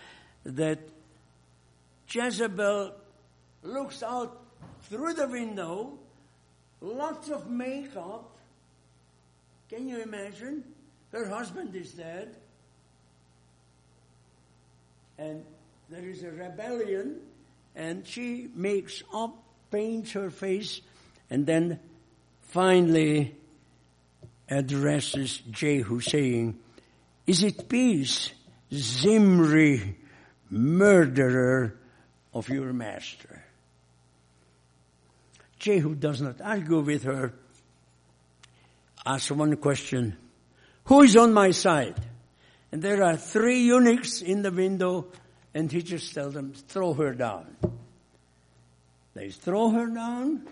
that 0.45 0.79
Jezebel 2.09 2.95
looks 3.61 4.01
out 4.01 4.35
through 4.89 5.13
the 5.13 5.27
window, 5.27 5.99
lots 6.81 7.29
of 7.29 7.47
makeup. 7.51 8.35
Can 9.69 9.87
you 9.87 10.01
imagine? 10.01 10.63
Her 11.11 11.29
husband 11.29 11.75
is 11.75 11.91
dead. 11.91 12.35
And 15.19 15.45
there 15.87 16.09
is 16.09 16.23
a 16.23 16.31
rebellion 16.31 17.28
and 17.75 18.05
she 18.05 18.49
makes 18.53 19.03
up, 19.13 19.36
paints 19.71 20.12
her 20.13 20.29
face, 20.29 20.82
and 21.29 21.45
then 21.45 21.79
finally 22.41 23.36
addresses 24.49 25.38
Jehu 25.51 25.99
saying, 25.99 26.60
Is 27.27 27.43
it 27.43 27.69
peace, 27.69 28.32
Zimri, 28.73 29.95
murderer 30.49 31.77
of 32.34 32.49
your 32.49 32.73
master? 32.73 33.43
Jehu 35.60 35.93
does 35.93 36.21
not 36.21 36.41
argue 36.41 36.79
with 36.79 37.03
her. 37.03 37.34
Asks 39.05 39.32
one 39.32 39.55
question. 39.58 40.17
Who 40.86 41.03
is 41.03 41.15
on 41.15 41.34
my 41.34 41.51
side? 41.51 41.99
And 42.71 42.82
there 42.82 43.03
are 43.03 43.17
three 43.17 43.63
eunuchs 43.63 44.21
in 44.21 44.41
the 44.41 44.51
window 44.51 45.08
and 45.53 45.71
he 45.71 45.81
just 45.81 46.13
tells 46.13 46.33
them, 46.33 46.53
throw 46.53 46.93
her 46.93 47.13
down. 47.13 47.55
They 49.13 49.29
throw 49.29 49.69
her 49.71 49.88
down. 49.88 50.47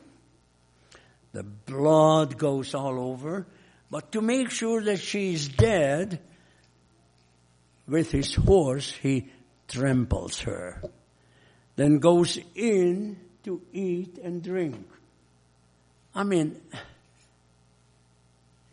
The 1.34 1.44
blood 1.44 2.38
goes 2.38 2.74
all 2.74 3.00
over. 3.00 3.46
But 3.90 4.12
to 4.14 4.22
make 4.22 4.50
sure 4.50 4.82
that 4.82 5.00
she's 5.00 5.48
dead, 5.48 6.20
with 7.88 8.12
his 8.12 8.36
horse, 8.36 8.92
he 8.92 9.30
tramples 9.68 10.42
her. 10.42 10.82
Then 11.76 12.00
goes 12.00 12.38
in 12.56 13.18
to 13.44 13.62
eat 13.72 14.18
and 14.22 14.44
drink. 14.44 14.86
I 16.14 16.24
mean, 16.24 16.60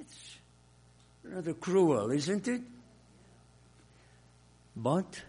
it's 0.00 0.36
rather 1.22 1.54
cruel, 1.54 2.10
isn't 2.10 2.48
it? 2.48 2.62
But 4.74 5.22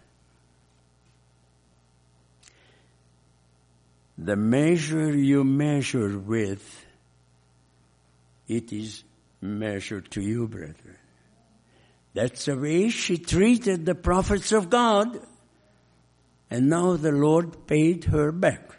the 4.18 4.36
measure 4.36 5.16
you 5.16 5.44
measure 5.44 6.18
with, 6.18 6.86
it 8.48 8.72
is 8.72 9.04
measured 9.42 10.10
to 10.12 10.22
you, 10.22 10.48
brethren. 10.48 10.98
That's 12.14 12.46
the 12.46 12.58
way 12.58 12.90
she 12.90 13.18
treated 13.18 13.86
the 13.86 13.96
prophets 13.96 14.52
of 14.54 14.70
God. 14.70 15.20
And 16.50 16.70
now 16.70 16.96
the 16.96 17.12
Lord 17.12 17.68
paid 17.68 18.06
her 18.06 18.32
back. 18.32 18.78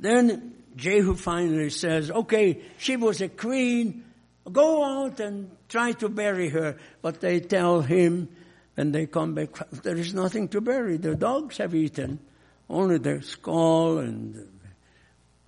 Then 0.00 0.54
Jehu 0.74 1.14
finally 1.14 1.70
says, 1.70 2.10
okay, 2.10 2.62
she 2.78 2.96
was 2.96 3.20
a 3.20 3.28
queen, 3.28 4.04
go 4.50 4.82
out 4.82 5.20
and 5.20 5.50
try 5.68 5.92
to 5.92 6.08
bury 6.08 6.48
her. 6.48 6.78
But 7.02 7.20
they 7.20 7.40
tell 7.40 7.82
him, 7.82 8.28
and 8.76 8.94
they 8.94 9.06
come 9.06 9.34
back, 9.34 9.50
there 9.82 9.96
is 9.96 10.14
nothing 10.14 10.48
to 10.48 10.60
bury. 10.60 10.96
The 10.96 11.14
dogs 11.14 11.58
have 11.58 11.74
eaten 11.74 12.20
only 12.68 12.98
the 12.98 13.22
skull 13.22 13.98
and 13.98 14.48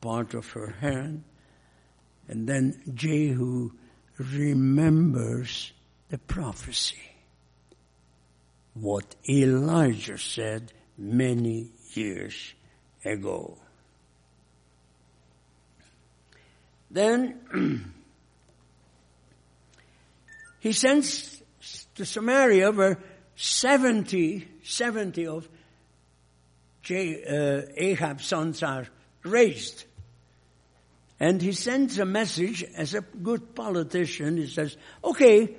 part 0.00 0.34
of 0.34 0.50
her 0.50 0.70
hand. 0.80 1.24
And 2.28 2.46
then 2.46 2.80
Jehu 2.94 3.70
remembers 4.18 5.72
the 6.10 6.18
prophecy. 6.18 7.00
What 8.74 9.14
Elijah 9.28 10.18
said 10.18 10.72
many 10.98 11.70
years 11.92 12.54
ago. 13.04 13.56
Then 16.90 17.94
he 20.60 20.72
sends 20.72 21.42
to 21.94 22.04
Samaria 22.04 22.70
where 22.72 22.98
70, 23.36 24.46
70 24.62 25.26
of 25.26 25.48
uh, 26.90 27.62
Ahab's 27.76 28.26
sons 28.26 28.62
are 28.62 28.86
raised. 29.22 29.84
And 31.18 31.40
he 31.40 31.52
sends 31.52 31.98
a 31.98 32.04
message 32.04 32.64
as 32.76 32.94
a 32.94 33.00
good 33.00 33.54
politician. 33.54 34.36
He 34.36 34.46
says, 34.46 34.76
okay, 35.02 35.56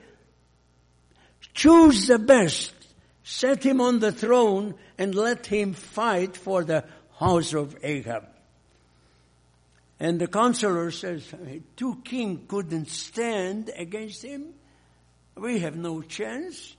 choose 1.53 2.07
the 2.07 2.19
best, 2.19 2.73
set 3.23 3.63
him 3.65 3.81
on 3.81 3.99
the 3.99 4.11
throne 4.11 4.75
and 4.97 5.15
let 5.15 5.45
him 5.45 5.73
fight 5.73 6.37
for 6.37 6.63
the 6.63 6.83
house 7.17 7.53
of 7.53 7.75
Ahab. 7.81 8.27
And 9.99 10.19
the 10.19 10.27
counselor 10.27 10.91
says, 10.91 11.33
two 11.77 12.01
kings 12.03 12.41
couldn't 12.49 12.89
stand 12.89 13.71
against 13.75 14.23
him. 14.23 14.53
We 15.35 15.59
have 15.59 15.77
no 15.77 16.01
chance. 16.01 16.75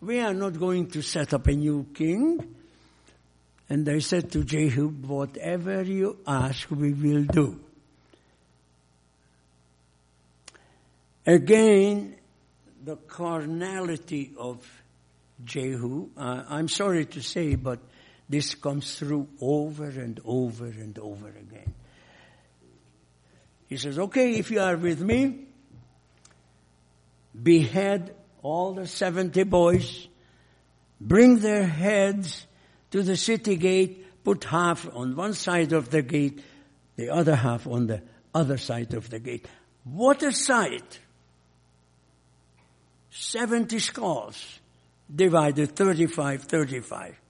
We 0.00 0.20
are 0.20 0.34
not 0.34 0.58
going 0.58 0.88
to 0.90 1.02
set 1.02 1.34
up 1.34 1.46
a 1.46 1.52
new 1.52 1.86
king. 1.94 2.54
And 3.68 3.84
they 3.84 4.00
said 4.00 4.32
to 4.32 4.44
Jehu, 4.44 4.88
whatever 4.88 5.82
you 5.82 6.18
ask, 6.26 6.70
we 6.70 6.92
will 6.92 7.24
do. 7.24 7.60
Again, 11.26 12.16
the 12.84 12.96
carnality 12.96 14.32
of 14.38 14.66
Jehu. 15.44 16.08
Uh, 16.16 16.44
I'm 16.48 16.68
sorry 16.68 17.04
to 17.06 17.20
say, 17.20 17.56
but 17.56 17.80
this 18.28 18.54
comes 18.54 18.98
through 18.98 19.28
over 19.40 19.88
and 19.88 20.18
over 20.24 20.66
and 20.66 20.98
over 20.98 21.28
again. 21.28 21.74
He 23.68 23.76
says, 23.76 23.98
okay, 23.98 24.38
if 24.38 24.50
you 24.50 24.60
are 24.60 24.76
with 24.76 25.00
me, 25.00 25.40
behead 27.40 28.14
all 28.42 28.74
the 28.74 28.86
70 28.86 29.42
boys, 29.44 30.08
bring 31.00 31.38
their 31.38 31.66
heads 31.66 32.46
to 32.90 33.02
the 33.02 33.16
city 33.16 33.56
gate, 33.56 34.24
put 34.24 34.44
half 34.44 34.88
on 34.94 35.16
one 35.16 35.34
side 35.34 35.72
of 35.72 35.90
the 35.90 36.02
gate, 36.02 36.42
the 36.96 37.10
other 37.10 37.36
half 37.36 37.66
on 37.66 37.86
the 37.86 38.02
other 38.34 38.58
side 38.58 38.94
of 38.94 39.10
the 39.10 39.18
gate. 39.18 39.46
What 39.84 40.22
a 40.22 40.32
sight! 40.32 41.00
70 43.10 43.78
skulls 43.78 44.60
divided 45.12 45.74
35, 45.74 46.42
35. 46.42 47.20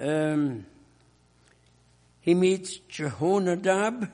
Um, 0.00 0.64
he 2.20 2.34
meets 2.34 2.78
Jehonadab 2.90 4.10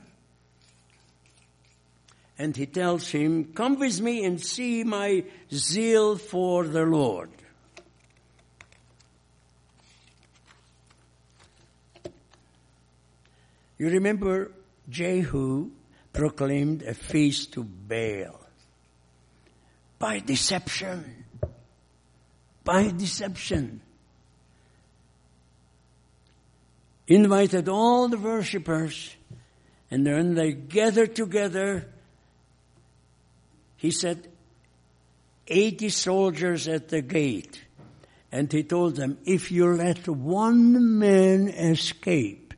and 2.39 2.57
he 2.57 2.67
tells 2.67 3.09
him, 3.09 3.53
come 3.55 3.79
with 3.79 4.01
me 4.01 4.25
and 4.25 4.41
see 4.41 4.85
my 4.85 5.25
zeal 5.53 6.17
for 6.17 6.65
the 6.65 6.85
Lord. 6.85 7.31
You 13.79 13.91
remember 13.91 14.53
Jehu 14.89 15.71
proclaimed 16.13 16.83
a 16.83 16.95
feast 16.95 17.53
to 17.55 17.65
Baal 17.65 18.41
by 19.99 20.21
deception. 20.21 21.25
By 22.63 22.91
deception. 22.91 23.81
Invited 27.07 27.69
all 27.69 28.09
the 28.09 28.19
worshippers 28.19 29.15
and 29.91 30.07
then 30.07 30.35
they 30.35 30.53
gathered 30.53 31.15
together. 31.15 31.87
He 33.85 33.91
said, 33.91 34.29
80 35.47 35.91
soldiers 35.91 36.69
at 36.69 36.89
the 36.89 37.03
gate. 37.03 37.63
And 38.33 38.51
he 38.51 38.63
told 38.63 38.97
them, 38.97 39.19
if 39.27 39.53
you 39.53 39.75
let 39.75 40.09
one 40.09 40.99
man 40.99 41.49
escape, 41.49 42.55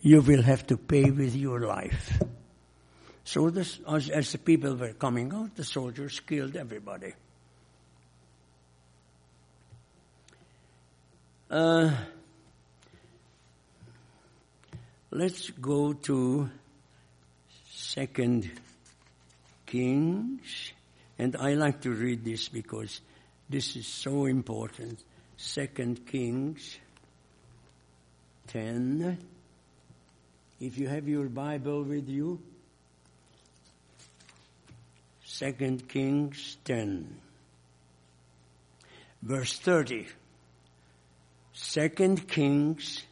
you 0.00 0.22
will 0.22 0.40
have 0.40 0.66
to 0.68 0.78
pay 0.78 1.10
with 1.10 1.36
your 1.36 1.60
life. 1.60 2.22
So 3.22 3.50
this, 3.50 3.80
as, 3.86 4.08
as 4.08 4.32
the 4.32 4.38
people 4.38 4.76
were 4.76 4.94
coming 4.94 5.30
out, 5.34 5.56
the 5.56 5.64
soldiers 5.64 6.18
killed 6.20 6.56
everybody. 6.56 7.12
Uh, 11.50 11.94
let's 15.10 15.50
go 15.50 15.92
to 15.92 16.48
Second 17.68 18.50
Kings, 19.70 20.72
and 21.18 21.36
I 21.36 21.54
like 21.54 21.80
to 21.82 21.90
read 21.90 22.24
this 22.24 22.48
because 22.48 23.00
this 23.48 23.76
is 23.76 23.86
so 23.86 24.26
important. 24.26 25.02
Second 25.36 26.06
Kings 26.06 26.76
ten. 28.48 29.16
If 30.60 30.76
you 30.76 30.88
have 30.88 31.08
your 31.08 31.28
Bible 31.28 31.84
with 31.84 32.08
you, 32.08 32.38
Second 35.24 35.88
Kings 35.88 36.58
10, 36.64 37.16
verse 39.22 39.58
30. 39.58 40.06
Second 41.54 42.28
Kings 42.28 43.04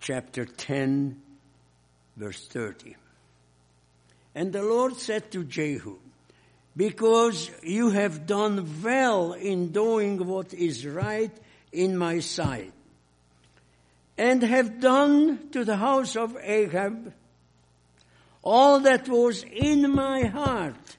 chapter 0.00 0.46
10, 0.46 1.20
verse 2.16 2.46
30. 2.46 2.96
And 4.34 4.52
the 4.52 4.62
Lord 4.62 4.96
said 4.96 5.30
to 5.32 5.44
Jehu, 5.44 5.98
because 6.76 7.50
you 7.62 7.90
have 7.90 8.26
done 8.26 8.82
well 8.82 9.34
in 9.34 9.72
doing 9.72 10.26
what 10.26 10.54
is 10.54 10.86
right 10.86 11.32
in 11.70 11.96
my 11.96 12.20
sight, 12.20 12.72
and 14.16 14.42
have 14.42 14.80
done 14.80 15.50
to 15.50 15.64
the 15.64 15.76
house 15.76 16.16
of 16.16 16.36
Ahab 16.40 17.12
all 18.42 18.80
that 18.80 19.08
was 19.08 19.44
in 19.44 19.92
my 19.94 20.24
heart. 20.24 20.96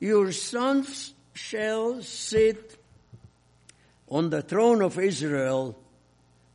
Your 0.00 0.32
sons 0.32 1.14
shall 1.32 2.02
sit 2.02 2.76
on 4.08 4.30
the 4.30 4.42
throne 4.42 4.82
of 4.82 4.98
Israel 4.98 5.78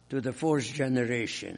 to 0.10 0.22
the 0.22 0.34
fourth 0.34 0.74
generation. 0.74 1.58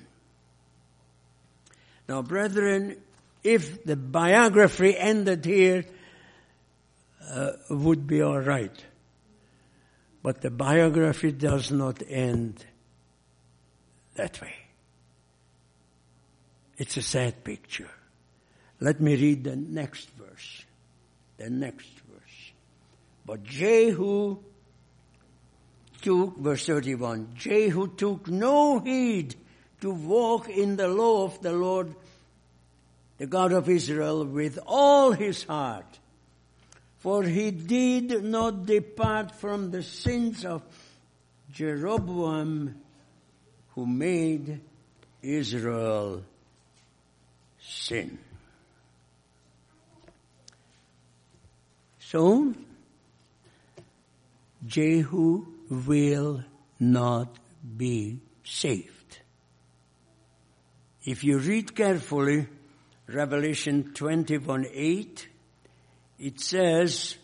Now, 2.08 2.22
brethren, 2.22 2.98
if 3.44 3.84
the 3.84 3.96
biography 3.96 4.98
ended 4.98 5.46
here, 5.46 5.86
uh, 7.30 7.52
would 7.70 8.08
be 8.08 8.22
all 8.22 8.40
right. 8.40 8.84
But 10.24 10.42
the 10.42 10.52
biography 10.52 11.32
does 11.32 11.72
not 11.72 12.02
end 12.08 12.64
that 14.16 14.40
way. 14.42 14.56
It's 16.78 16.98
a 16.98 17.02
sad 17.02 17.44
picture. 17.44 17.90
Let 18.80 19.00
me 19.00 19.16
read 19.16 19.44
the 19.44 19.56
next 19.56 20.10
verse. 20.12 20.66
The 21.38 21.50
next 21.50 21.90
verse. 22.12 22.52
But 23.26 23.44
Jehu 23.44 24.40
took, 26.02 26.38
verse 26.38 26.66
31, 26.66 27.30
Jehu 27.36 27.88
took 27.96 28.28
no 28.28 28.80
heed 28.80 29.36
to 29.82 29.92
walk 29.92 30.50
in 30.50 30.76
the 30.76 30.88
law 30.88 31.26
of 31.26 31.42
the 31.42 31.52
Lord, 31.52 31.96
the 33.22 33.28
God 33.28 33.52
of 33.52 33.70
Israel, 33.70 34.26
with 34.26 34.58
all 34.66 35.12
his 35.12 35.44
heart. 35.44 36.00
For 36.98 37.22
he 37.22 37.52
did 37.52 38.24
not 38.24 38.66
depart 38.66 39.36
from 39.36 39.70
the 39.70 39.84
sins 39.84 40.44
of 40.44 40.64
Jeroboam 41.52 42.82
who 43.76 43.86
made 43.86 44.62
Israel 45.22 46.24
sin. 47.60 48.18
So, 52.00 52.56
Jehu 54.66 55.46
will 55.70 56.44
not 56.80 57.38
be 57.78 58.20
saved. 58.44 59.20
If 61.06 61.24
you 61.24 61.38
read 61.38 61.76
carefully 61.76 62.48
Revelation 63.14 63.92
21 63.94 64.68
8, 64.72 65.28
it 66.20 66.40
says, 66.40 67.18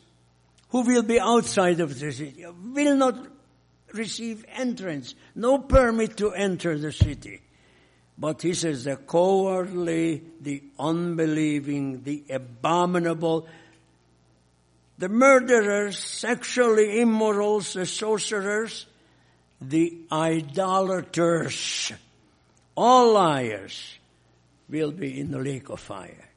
who 0.69 0.82
will 0.82 1.04
be 1.04 1.19
outside 1.19 1.80
of 1.80 1.97
the 2.00 2.12
city, 2.12 2.45
will 2.73 2.95
not 2.95 3.28
receive 3.93 4.45
entrance, 4.54 5.15
no 5.36 5.60
permit 5.60 6.17
to 6.17 6.32
enter 6.32 6.78
the 6.78 6.91
city. 6.91 7.41
But 8.17 8.41
he 8.41 8.54
says 8.54 8.84
the 8.84 8.97
cowardly, 8.97 10.23
the 10.41 10.63
unbelieving, 10.80 12.04
the 12.04 12.23
abominable, 12.30 13.47
the 14.97 15.10
murderers, 15.10 16.00
sexually 16.00 17.00
immorals, 17.00 17.73
the 17.73 17.86
sorcerers, 17.86 18.88
the 19.62 19.97
idolaters, 20.12 21.93
all 22.76 23.13
liars 23.13 23.96
will 24.69 24.91
be 24.91 25.19
in 25.19 25.32
the 25.32 25.39
lake 25.39 25.69
of 25.69 25.80
fire. 25.80 26.30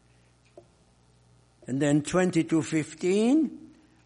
And 1.66 1.80
then 1.80 2.02
2215, 2.02 3.50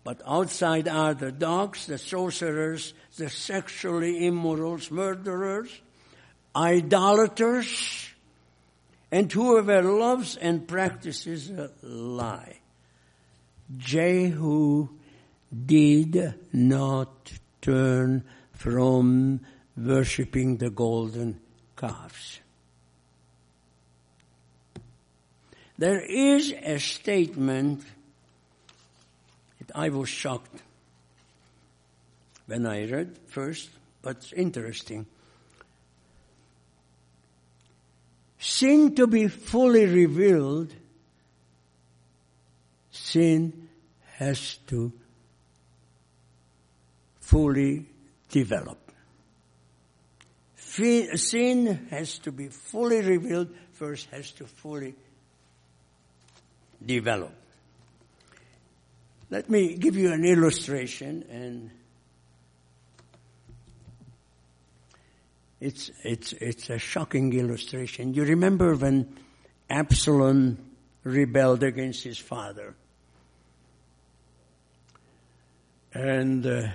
but 0.03 0.21
outside 0.27 0.87
are 0.89 1.15
the 1.15 1.33
dogs, 1.33 1.87
the 1.87 1.99
sorcerers, 1.99 2.93
the 3.17 3.31
sexually 3.31 4.27
immorals, 4.27 4.91
murderers, 4.91 5.71
idolaters, 6.55 8.11
and 9.11 9.31
whoever 9.31 9.83
loves 9.83 10.37
and 10.37 10.67
practices 10.67 11.51
a 11.51 11.71
lie. 11.83 12.59
Jehu 13.79 14.89
did 15.67 16.35
not 16.53 17.33
turn 17.63 18.25
from 18.53 19.41
worshipping 19.77 20.59
the 20.59 20.71
golden 20.71 21.41
calves. 21.77 22.41
There 25.77 26.01
is 26.01 26.53
a 26.53 26.79
statement 26.79 27.83
that 29.59 29.75
I 29.75 29.89
was 29.89 30.09
shocked 30.09 30.63
when 32.47 32.67
I 32.67 32.85
read 32.87 33.19
first, 33.27 33.71
but 34.03 34.17
it's 34.17 34.33
interesting. 34.33 35.07
Sin 38.39 38.95
to 38.95 39.07
be 39.07 39.29
fully 39.29 39.87
revealed 39.87 40.73
sin 42.91 43.69
has 44.17 44.59
to 44.67 44.93
fully 47.21 47.87
develop. 48.31 48.79
Sin 50.57 51.87
has 51.91 52.19
to 52.19 52.33
be 52.33 52.49
fully 52.49 53.01
revealed, 53.01 53.49
first 53.73 54.09
has 54.11 54.31
to 54.33 54.45
fully 54.47 54.95
develop. 56.87 57.33
Let 59.31 59.51
me 59.51 59.75
give 59.75 59.97
you 59.97 60.13
an 60.13 60.25
illustration 60.25 61.25
and 61.31 61.71
it's, 65.61 65.91
it's, 66.03 66.33
it's 66.35 66.69
a 66.71 66.79
shocking 66.79 67.33
illustration. 67.33 68.13
You 68.13 68.25
remember 68.25 68.75
when 68.77 69.17
Absalom 69.71 70.59
rebelled 71.05 71.63
against 71.63 72.05
his 72.05 72.19
father? 72.19 72.75
And 75.95 76.47
uh, 76.47 76.69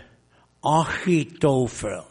Ahithophel, 0.63 2.07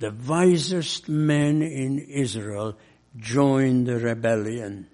the 0.00 0.14
wisest 0.28 1.08
man 1.08 1.62
in 1.62 1.98
Israel, 1.98 2.76
joined 3.16 3.86
the 3.86 3.98
rebellion. 3.98 4.88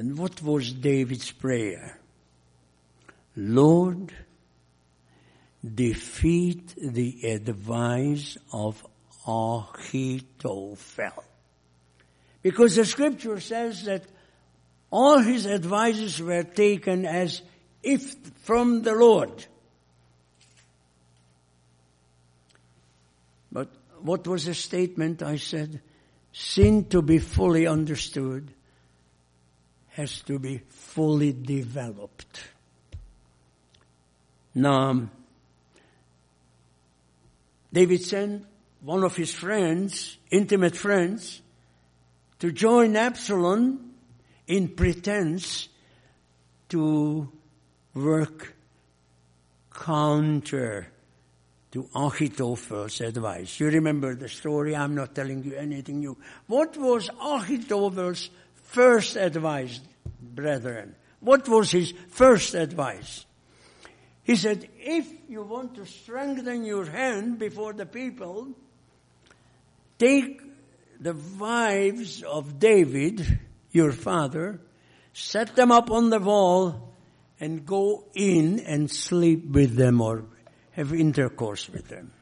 And 0.00 0.16
what 0.16 0.40
was 0.40 0.72
David's 0.72 1.30
prayer? 1.30 2.00
Lord, 3.36 4.10
defeat 5.62 6.74
the 6.78 7.30
advice 7.30 8.38
of 8.50 8.82
Ahithophel. 9.26 11.22
Because 12.40 12.76
the 12.76 12.86
scripture 12.86 13.40
says 13.40 13.84
that 13.84 14.04
all 14.90 15.18
his 15.18 15.46
advices 15.46 16.18
were 16.18 16.44
taken 16.44 17.04
as 17.04 17.42
if 17.82 18.14
from 18.44 18.80
the 18.80 18.94
Lord. 18.94 19.44
But 23.52 23.68
what 24.00 24.26
was 24.26 24.46
the 24.46 24.54
statement? 24.54 25.22
I 25.22 25.36
said, 25.36 25.82
sin 26.32 26.86
to 26.86 27.02
be 27.02 27.18
fully 27.18 27.66
understood 27.66 28.54
has 29.90 30.22
to 30.22 30.38
be 30.38 30.58
fully 30.68 31.32
developed. 31.32 32.40
Now, 34.54 35.08
David 37.72 38.02
sent 38.02 38.46
one 38.80 39.04
of 39.04 39.14
his 39.16 39.32
friends, 39.32 40.16
intimate 40.30 40.76
friends, 40.76 41.42
to 42.38 42.50
join 42.50 42.96
Absalom 42.96 43.92
in 44.46 44.68
pretense 44.68 45.68
to 46.70 47.30
work 47.94 48.54
counter 49.72 50.88
to 51.72 51.88
Ahithophel's 51.94 53.00
advice. 53.00 53.60
You 53.60 53.68
remember 53.68 54.14
the 54.14 54.28
story, 54.28 54.74
I'm 54.74 54.94
not 54.94 55.14
telling 55.14 55.44
you 55.44 55.54
anything 55.54 56.00
new. 56.00 56.16
What 56.48 56.76
was 56.76 57.08
Ahithophel's 57.20 58.30
first 58.70 59.16
advice, 59.16 59.80
brethren? 60.20 60.94
What 61.20 61.48
was 61.48 61.70
his 61.70 61.92
first 62.08 62.54
advice? 62.54 63.26
He 64.22 64.36
said, 64.36 64.68
if 64.78 65.06
you 65.28 65.42
want 65.42 65.74
to 65.74 65.86
strengthen 65.86 66.64
your 66.64 66.84
hand 66.84 67.38
before 67.38 67.72
the 67.72 67.86
people, 67.86 68.48
take 69.98 70.40
the 71.00 71.16
wives 71.38 72.22
of 72.22 72.58
David, 72.58 73.40
your 73.72 73.92
father, 73.92 74.60
set 75.12 75.56
them 75.56 75.72
up 75.72 75.90
on 75.90 76.10
the 76.10 76.20
wall 76.20 76.94
and 77.40 77.66
go 77.66 78.04
in 78.14 78.60
and 78.60 78.90
sleep 78.90 79.50
with 79.50 79.74
them 79.74 80.00
or 80.00 80.24
have 80.72 80.92
intercourse 80.94 81.68
with 81.68 81.88
them. 81.88 82.12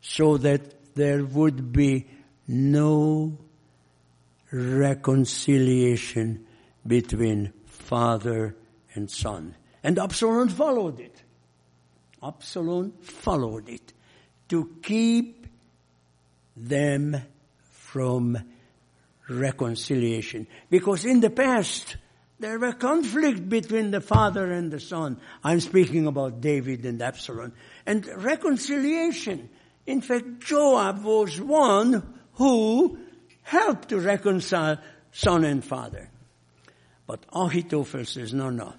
So 0.00 0.38
that 0.38 0.94
there 0.94 1.24
would 1.24 1.72
be 1.72 2.06
no 2.46 3.38
reconciliation 4.54 6.46
between 6.86 7.52
father 7.66 8.54
and 8.94 9.10
son. 9.10 9.56
And 9.82 9.98
Absalom 9.98 10.48
followed 10.48 11.00
it. 11.00 11.22
Absalom 12.22 12.92
followed 13.02 13.68
it 13.68 13.92
to 14.48 14.76
keep 14.80 15.48
them 16.56 17.16
from 17.72 18.38
reconciliation. 19.28 20.46
Because 20.70 21.04
in 21.04 21.18
the 21.18 21.30
past, 21.30 21.96
there 22.38 22.58
were 22.58 22.74
conflict 22.74 23.48
between 23.48 23.90
the 23.90 24.00
father 24.00 24.52
and 24.52 24.70
the 24.70 24.80
son. 24.80 25.20
I'm 25.42 25.60
speaking 25.60 26.06
about 26.06 26.40
David 26.40 26.86
and 26.86 27.02
Absalom. 27.02 27.54
And 27.86 28.06
reconciliation. 28.06 29.48
In 29.84 30.00
fact, 30.00 30.40
Joab 30.40 31.02
was 31.02 31.40
one 31.40 32.14
who 32.34 32.98
helped 33.44 33.90
to 33.90 34.00
reconcile 34.00 34.78
son 35.12 35.44
and 35.44 35.64
father. 35.64 36.10
But 37.06 37.24
Ahithophel 37.32 38.04
says, 38.04 38.34
no, 38.34 38.50
no. 38.50 38.74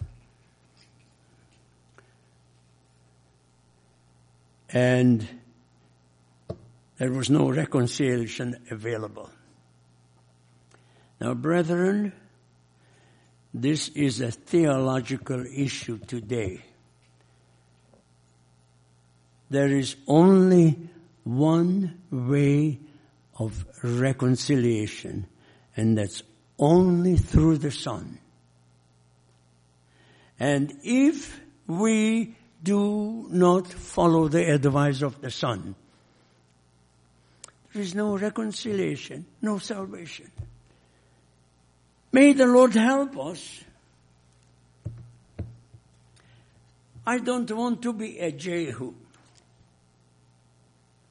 And 4.70 5.28
there 6.98 7.12
was 7.12 7.30
no 7.30 7.50
reconciliation 7.50 8.58
available. 8.70 9.30
Now, 11.22 11.34
brethren, 11.34 12.12
this 13.54 13.90
is 13.90 14.20
a 14.20 14.32
theological 14.32 15.46
issue 15.46 15.98
today. 16.00 16.62
There 19.50 19.68
is 19.68 19.96
only 20.08 20.78
one 21.24 22.02
way 22.12 22.80
of 23.38 23.66
reconciliation, 23.84 25.28
and 25.76 25.98
that's 25.98 26.24
only 26.58 27.18
through 27.18 27.58
the 27.58 27.72
Son. 27.72 28.20
And 30.40 30.74
if 30.84 31.40
we 31.68 32.36
do 32.64 33.28
not 33.30 33.68
follow 33.68 34.28
the 34.28 34.54
advice 34.54 35.02
of 35.02 35.22
the 35.22 35.32
Son, 35.32 35.76
there 37.74 37.82
is 37.82 37.94
no 37.94 38.18
reconciliation, 38.18 39.26
no 39.42 39.58
salvation. 39.58 40.32
May 42.12 42.32
the 42.32 42.46
Lord 42.46 42.74
help 42.74 43.20
us. 43.20 43.64
I 47.06 47.18
don't 47.18 47.52
want 47.52 47.82
to 47.82 47.92
be 47.92 48.20
a 48.20 48.32
Jehu. 48.32 48.94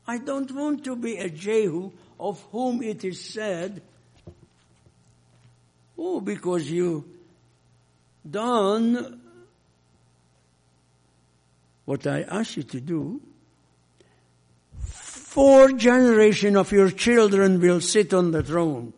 I 0.06 0.18
don't 0.18 0.50
want 0.50 0.84
to 0.84 0.96
be 0.96 1.16
a 1.18 1.28
Jehu 1.28 1.92
of 2.18 2.40
whom 2.52 2.82
it 2.82 3.04
is 3.04 3.20
said, 3.20 3.82
oh, 5.98 6.20
because 6.20 6.70
you 6.70 7.04
done 8.28 9.20
what 11.84 12.06
I 12.06 12.22
asked 12.22 12.56
you 12.56 12.62
to 12.62 12.80
do, 12.80 13.20
four 14.78 15.72
generation 15.72 16.56
of 16.56 16.72
your 16.72 16.90
children 16.90 17.60
will 17.60 17.80
sit 17.80 18.14
on 18.14 18.30
the 18.30 18.42
throne 18.42 18.92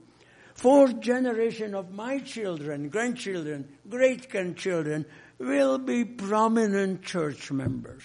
Four 0.56 0.88
generation 0.88 1.74
of 1.74 1.92
my 1.92 2.18
children, 2.20 2.88
grandchildren, 2.88 3.68
great 3.90 4.30
grandchildren 4.30 5.04
will 5.38 5.76
be 5.76 6.06
prominent 6.06 7.02
church 7.02 7.52
members. 7.52 8.02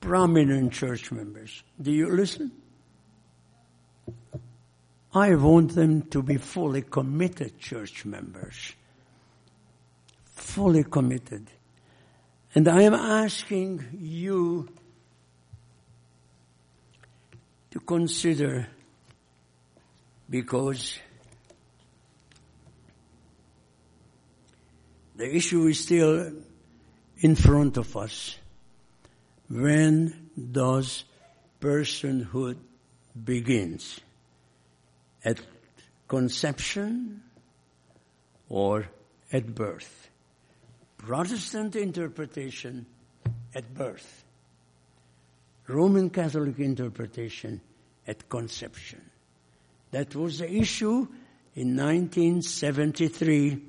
Prominent 0.00 0.72
church 0.72 1.10
members. 1.10 1.64
Do 1.82 1.90
you 1.90 2.08
listen? 2.08 2.52
I 5.12 5.34
want 5.34 5.74
them 5.74 6.02
to 6.10 6.22
be 6.22 6.36
fully 6.36 6.82
committed 6.82 7.58
church 7.58 8.04
members. 8.04 8.74
Fully 10.34 10.84
committed. 10.84 11.50
And 12.54 12.68
I 12.68 12.82
am 12.82 12.94
asking 12.94 13.84
you 13.92 14.68
to 17.70 17.80
consider 17.80 18.68
because 20.28 20.98
The 25.16 25.34
issue 25.34 25.66
is 25.66 25.80
still 25.80 26.32
in 27.18 27.36
front 27.36 27.76
of 27.76 27.96
us. 27.96 28.36
When 29.48 30.30
does 30.50 31.04
personhood 31.60 32.56
begins? 33.22 34.00
At 35.24 35.40
conception 36.08 37.22
or 38.48 38.86
at 39.32 39.54
birth? 39.54 40.08
Protestant 40.98 41.76
interpretation 41.76 42.86
at 43.54 43.74
birth. 43.74 44.24
Roman 45.66 46.10
Catholic 46.10 46.58
interpretation 46.58 47.60
at 48.06 48.28
conception. 48.28 49.00
That 49.92 50.14
was 50.14 50.38
the 50.38 50.50
issue 50.50 51.06
in 51.54 51.76
1973 51.76 53.62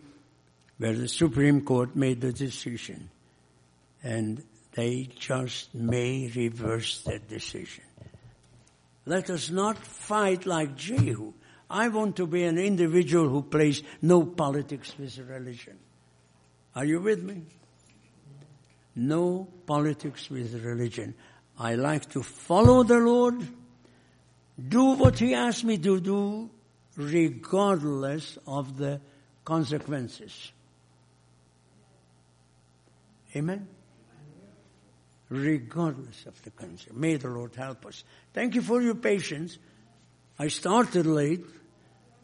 where 0.77 0.93
the 0.93 1.07
Supreme 1.07 1.61
Court 1.61 1.95
made 1.95 2.19
the 2.19 2.33
decision 2.33 3.09
and 4.03 4.43
they 4.73 5.09
just 5.17 5.73
may 5.73 6.31
reverse 6.35 7.01
that 7.03 7.29
decision. 7.29 7.83
Let 9.05 9.29
us 9.29 9.49
not 9.49 9.77
fight 9.77 10.45
like 10.45 10.75
Jehu. 10.75 11.33
I 11.69 11.87
want 11.89 12.15
to 12.17 12.27
be 12.27 12.43
an 12.43 12.57
individual 12.57 13.29
who 13.29 13.41
plays 13.41 13.83
no 14.01 14.23
politics 14.23 14.93
with 14.97 15.17
religion. 15.19 15.77
Are 16.75 16.85
you 16.85 16.99
with 16.99 17.23
me? 17.23 17.43
No 18.95 19.47
politics 19.65 20.29
with 20.29 20.63
religion. 20.63 21.13
I 21.57 21.75
like 21.75 22.09
to 22.11 22.23
follow 22.23 22.83
the 22.83 22.99
Lord, 22.99 23.47
do 24.69 24.95
what 24.95 25.19
He 25.19 25.33
asks 25.33 25.63
me 25.63 25.77
to 25.77 25.99
do, 25.99 26.49
regardless 26.95 28.37
of 28.47 28.77
the 28.77 29.01
consequences. 29.43 30.51
Amen? 33.35 33.67
Regardless 35.35 36.25
of 36.25 36.41
the 36.43 36.51
consequences. 36.51 36.93
May 36.93 37.17
the 37.17 37.29
Lord 37.29 37.55
help 37.55 37.85
us. 37.85 38.03
Thank 38.33 38.55
you 38.55 38.61
for 38.61 38.81
your 38.81 38.95
patience. 38.95 39.57
I 40.39 40.47
started 40.47 41.05
late. 41.05 41.45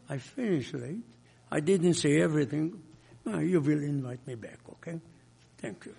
I 0.08 0.18
finished 0.18 0.74
late. 0.74 1.04
I 1.50 1.60
didn't 1.60 1.94
say 1.94 2.20
everything. 2.20 2.82
you 3.26 3.60
will 3.60 3.82
invite 3.82 4.26
me 4.26 4.34
back, 4.34 4.58
okay? 4.70 4.98
Thank 5.58 5.86
you. 5.86 5.94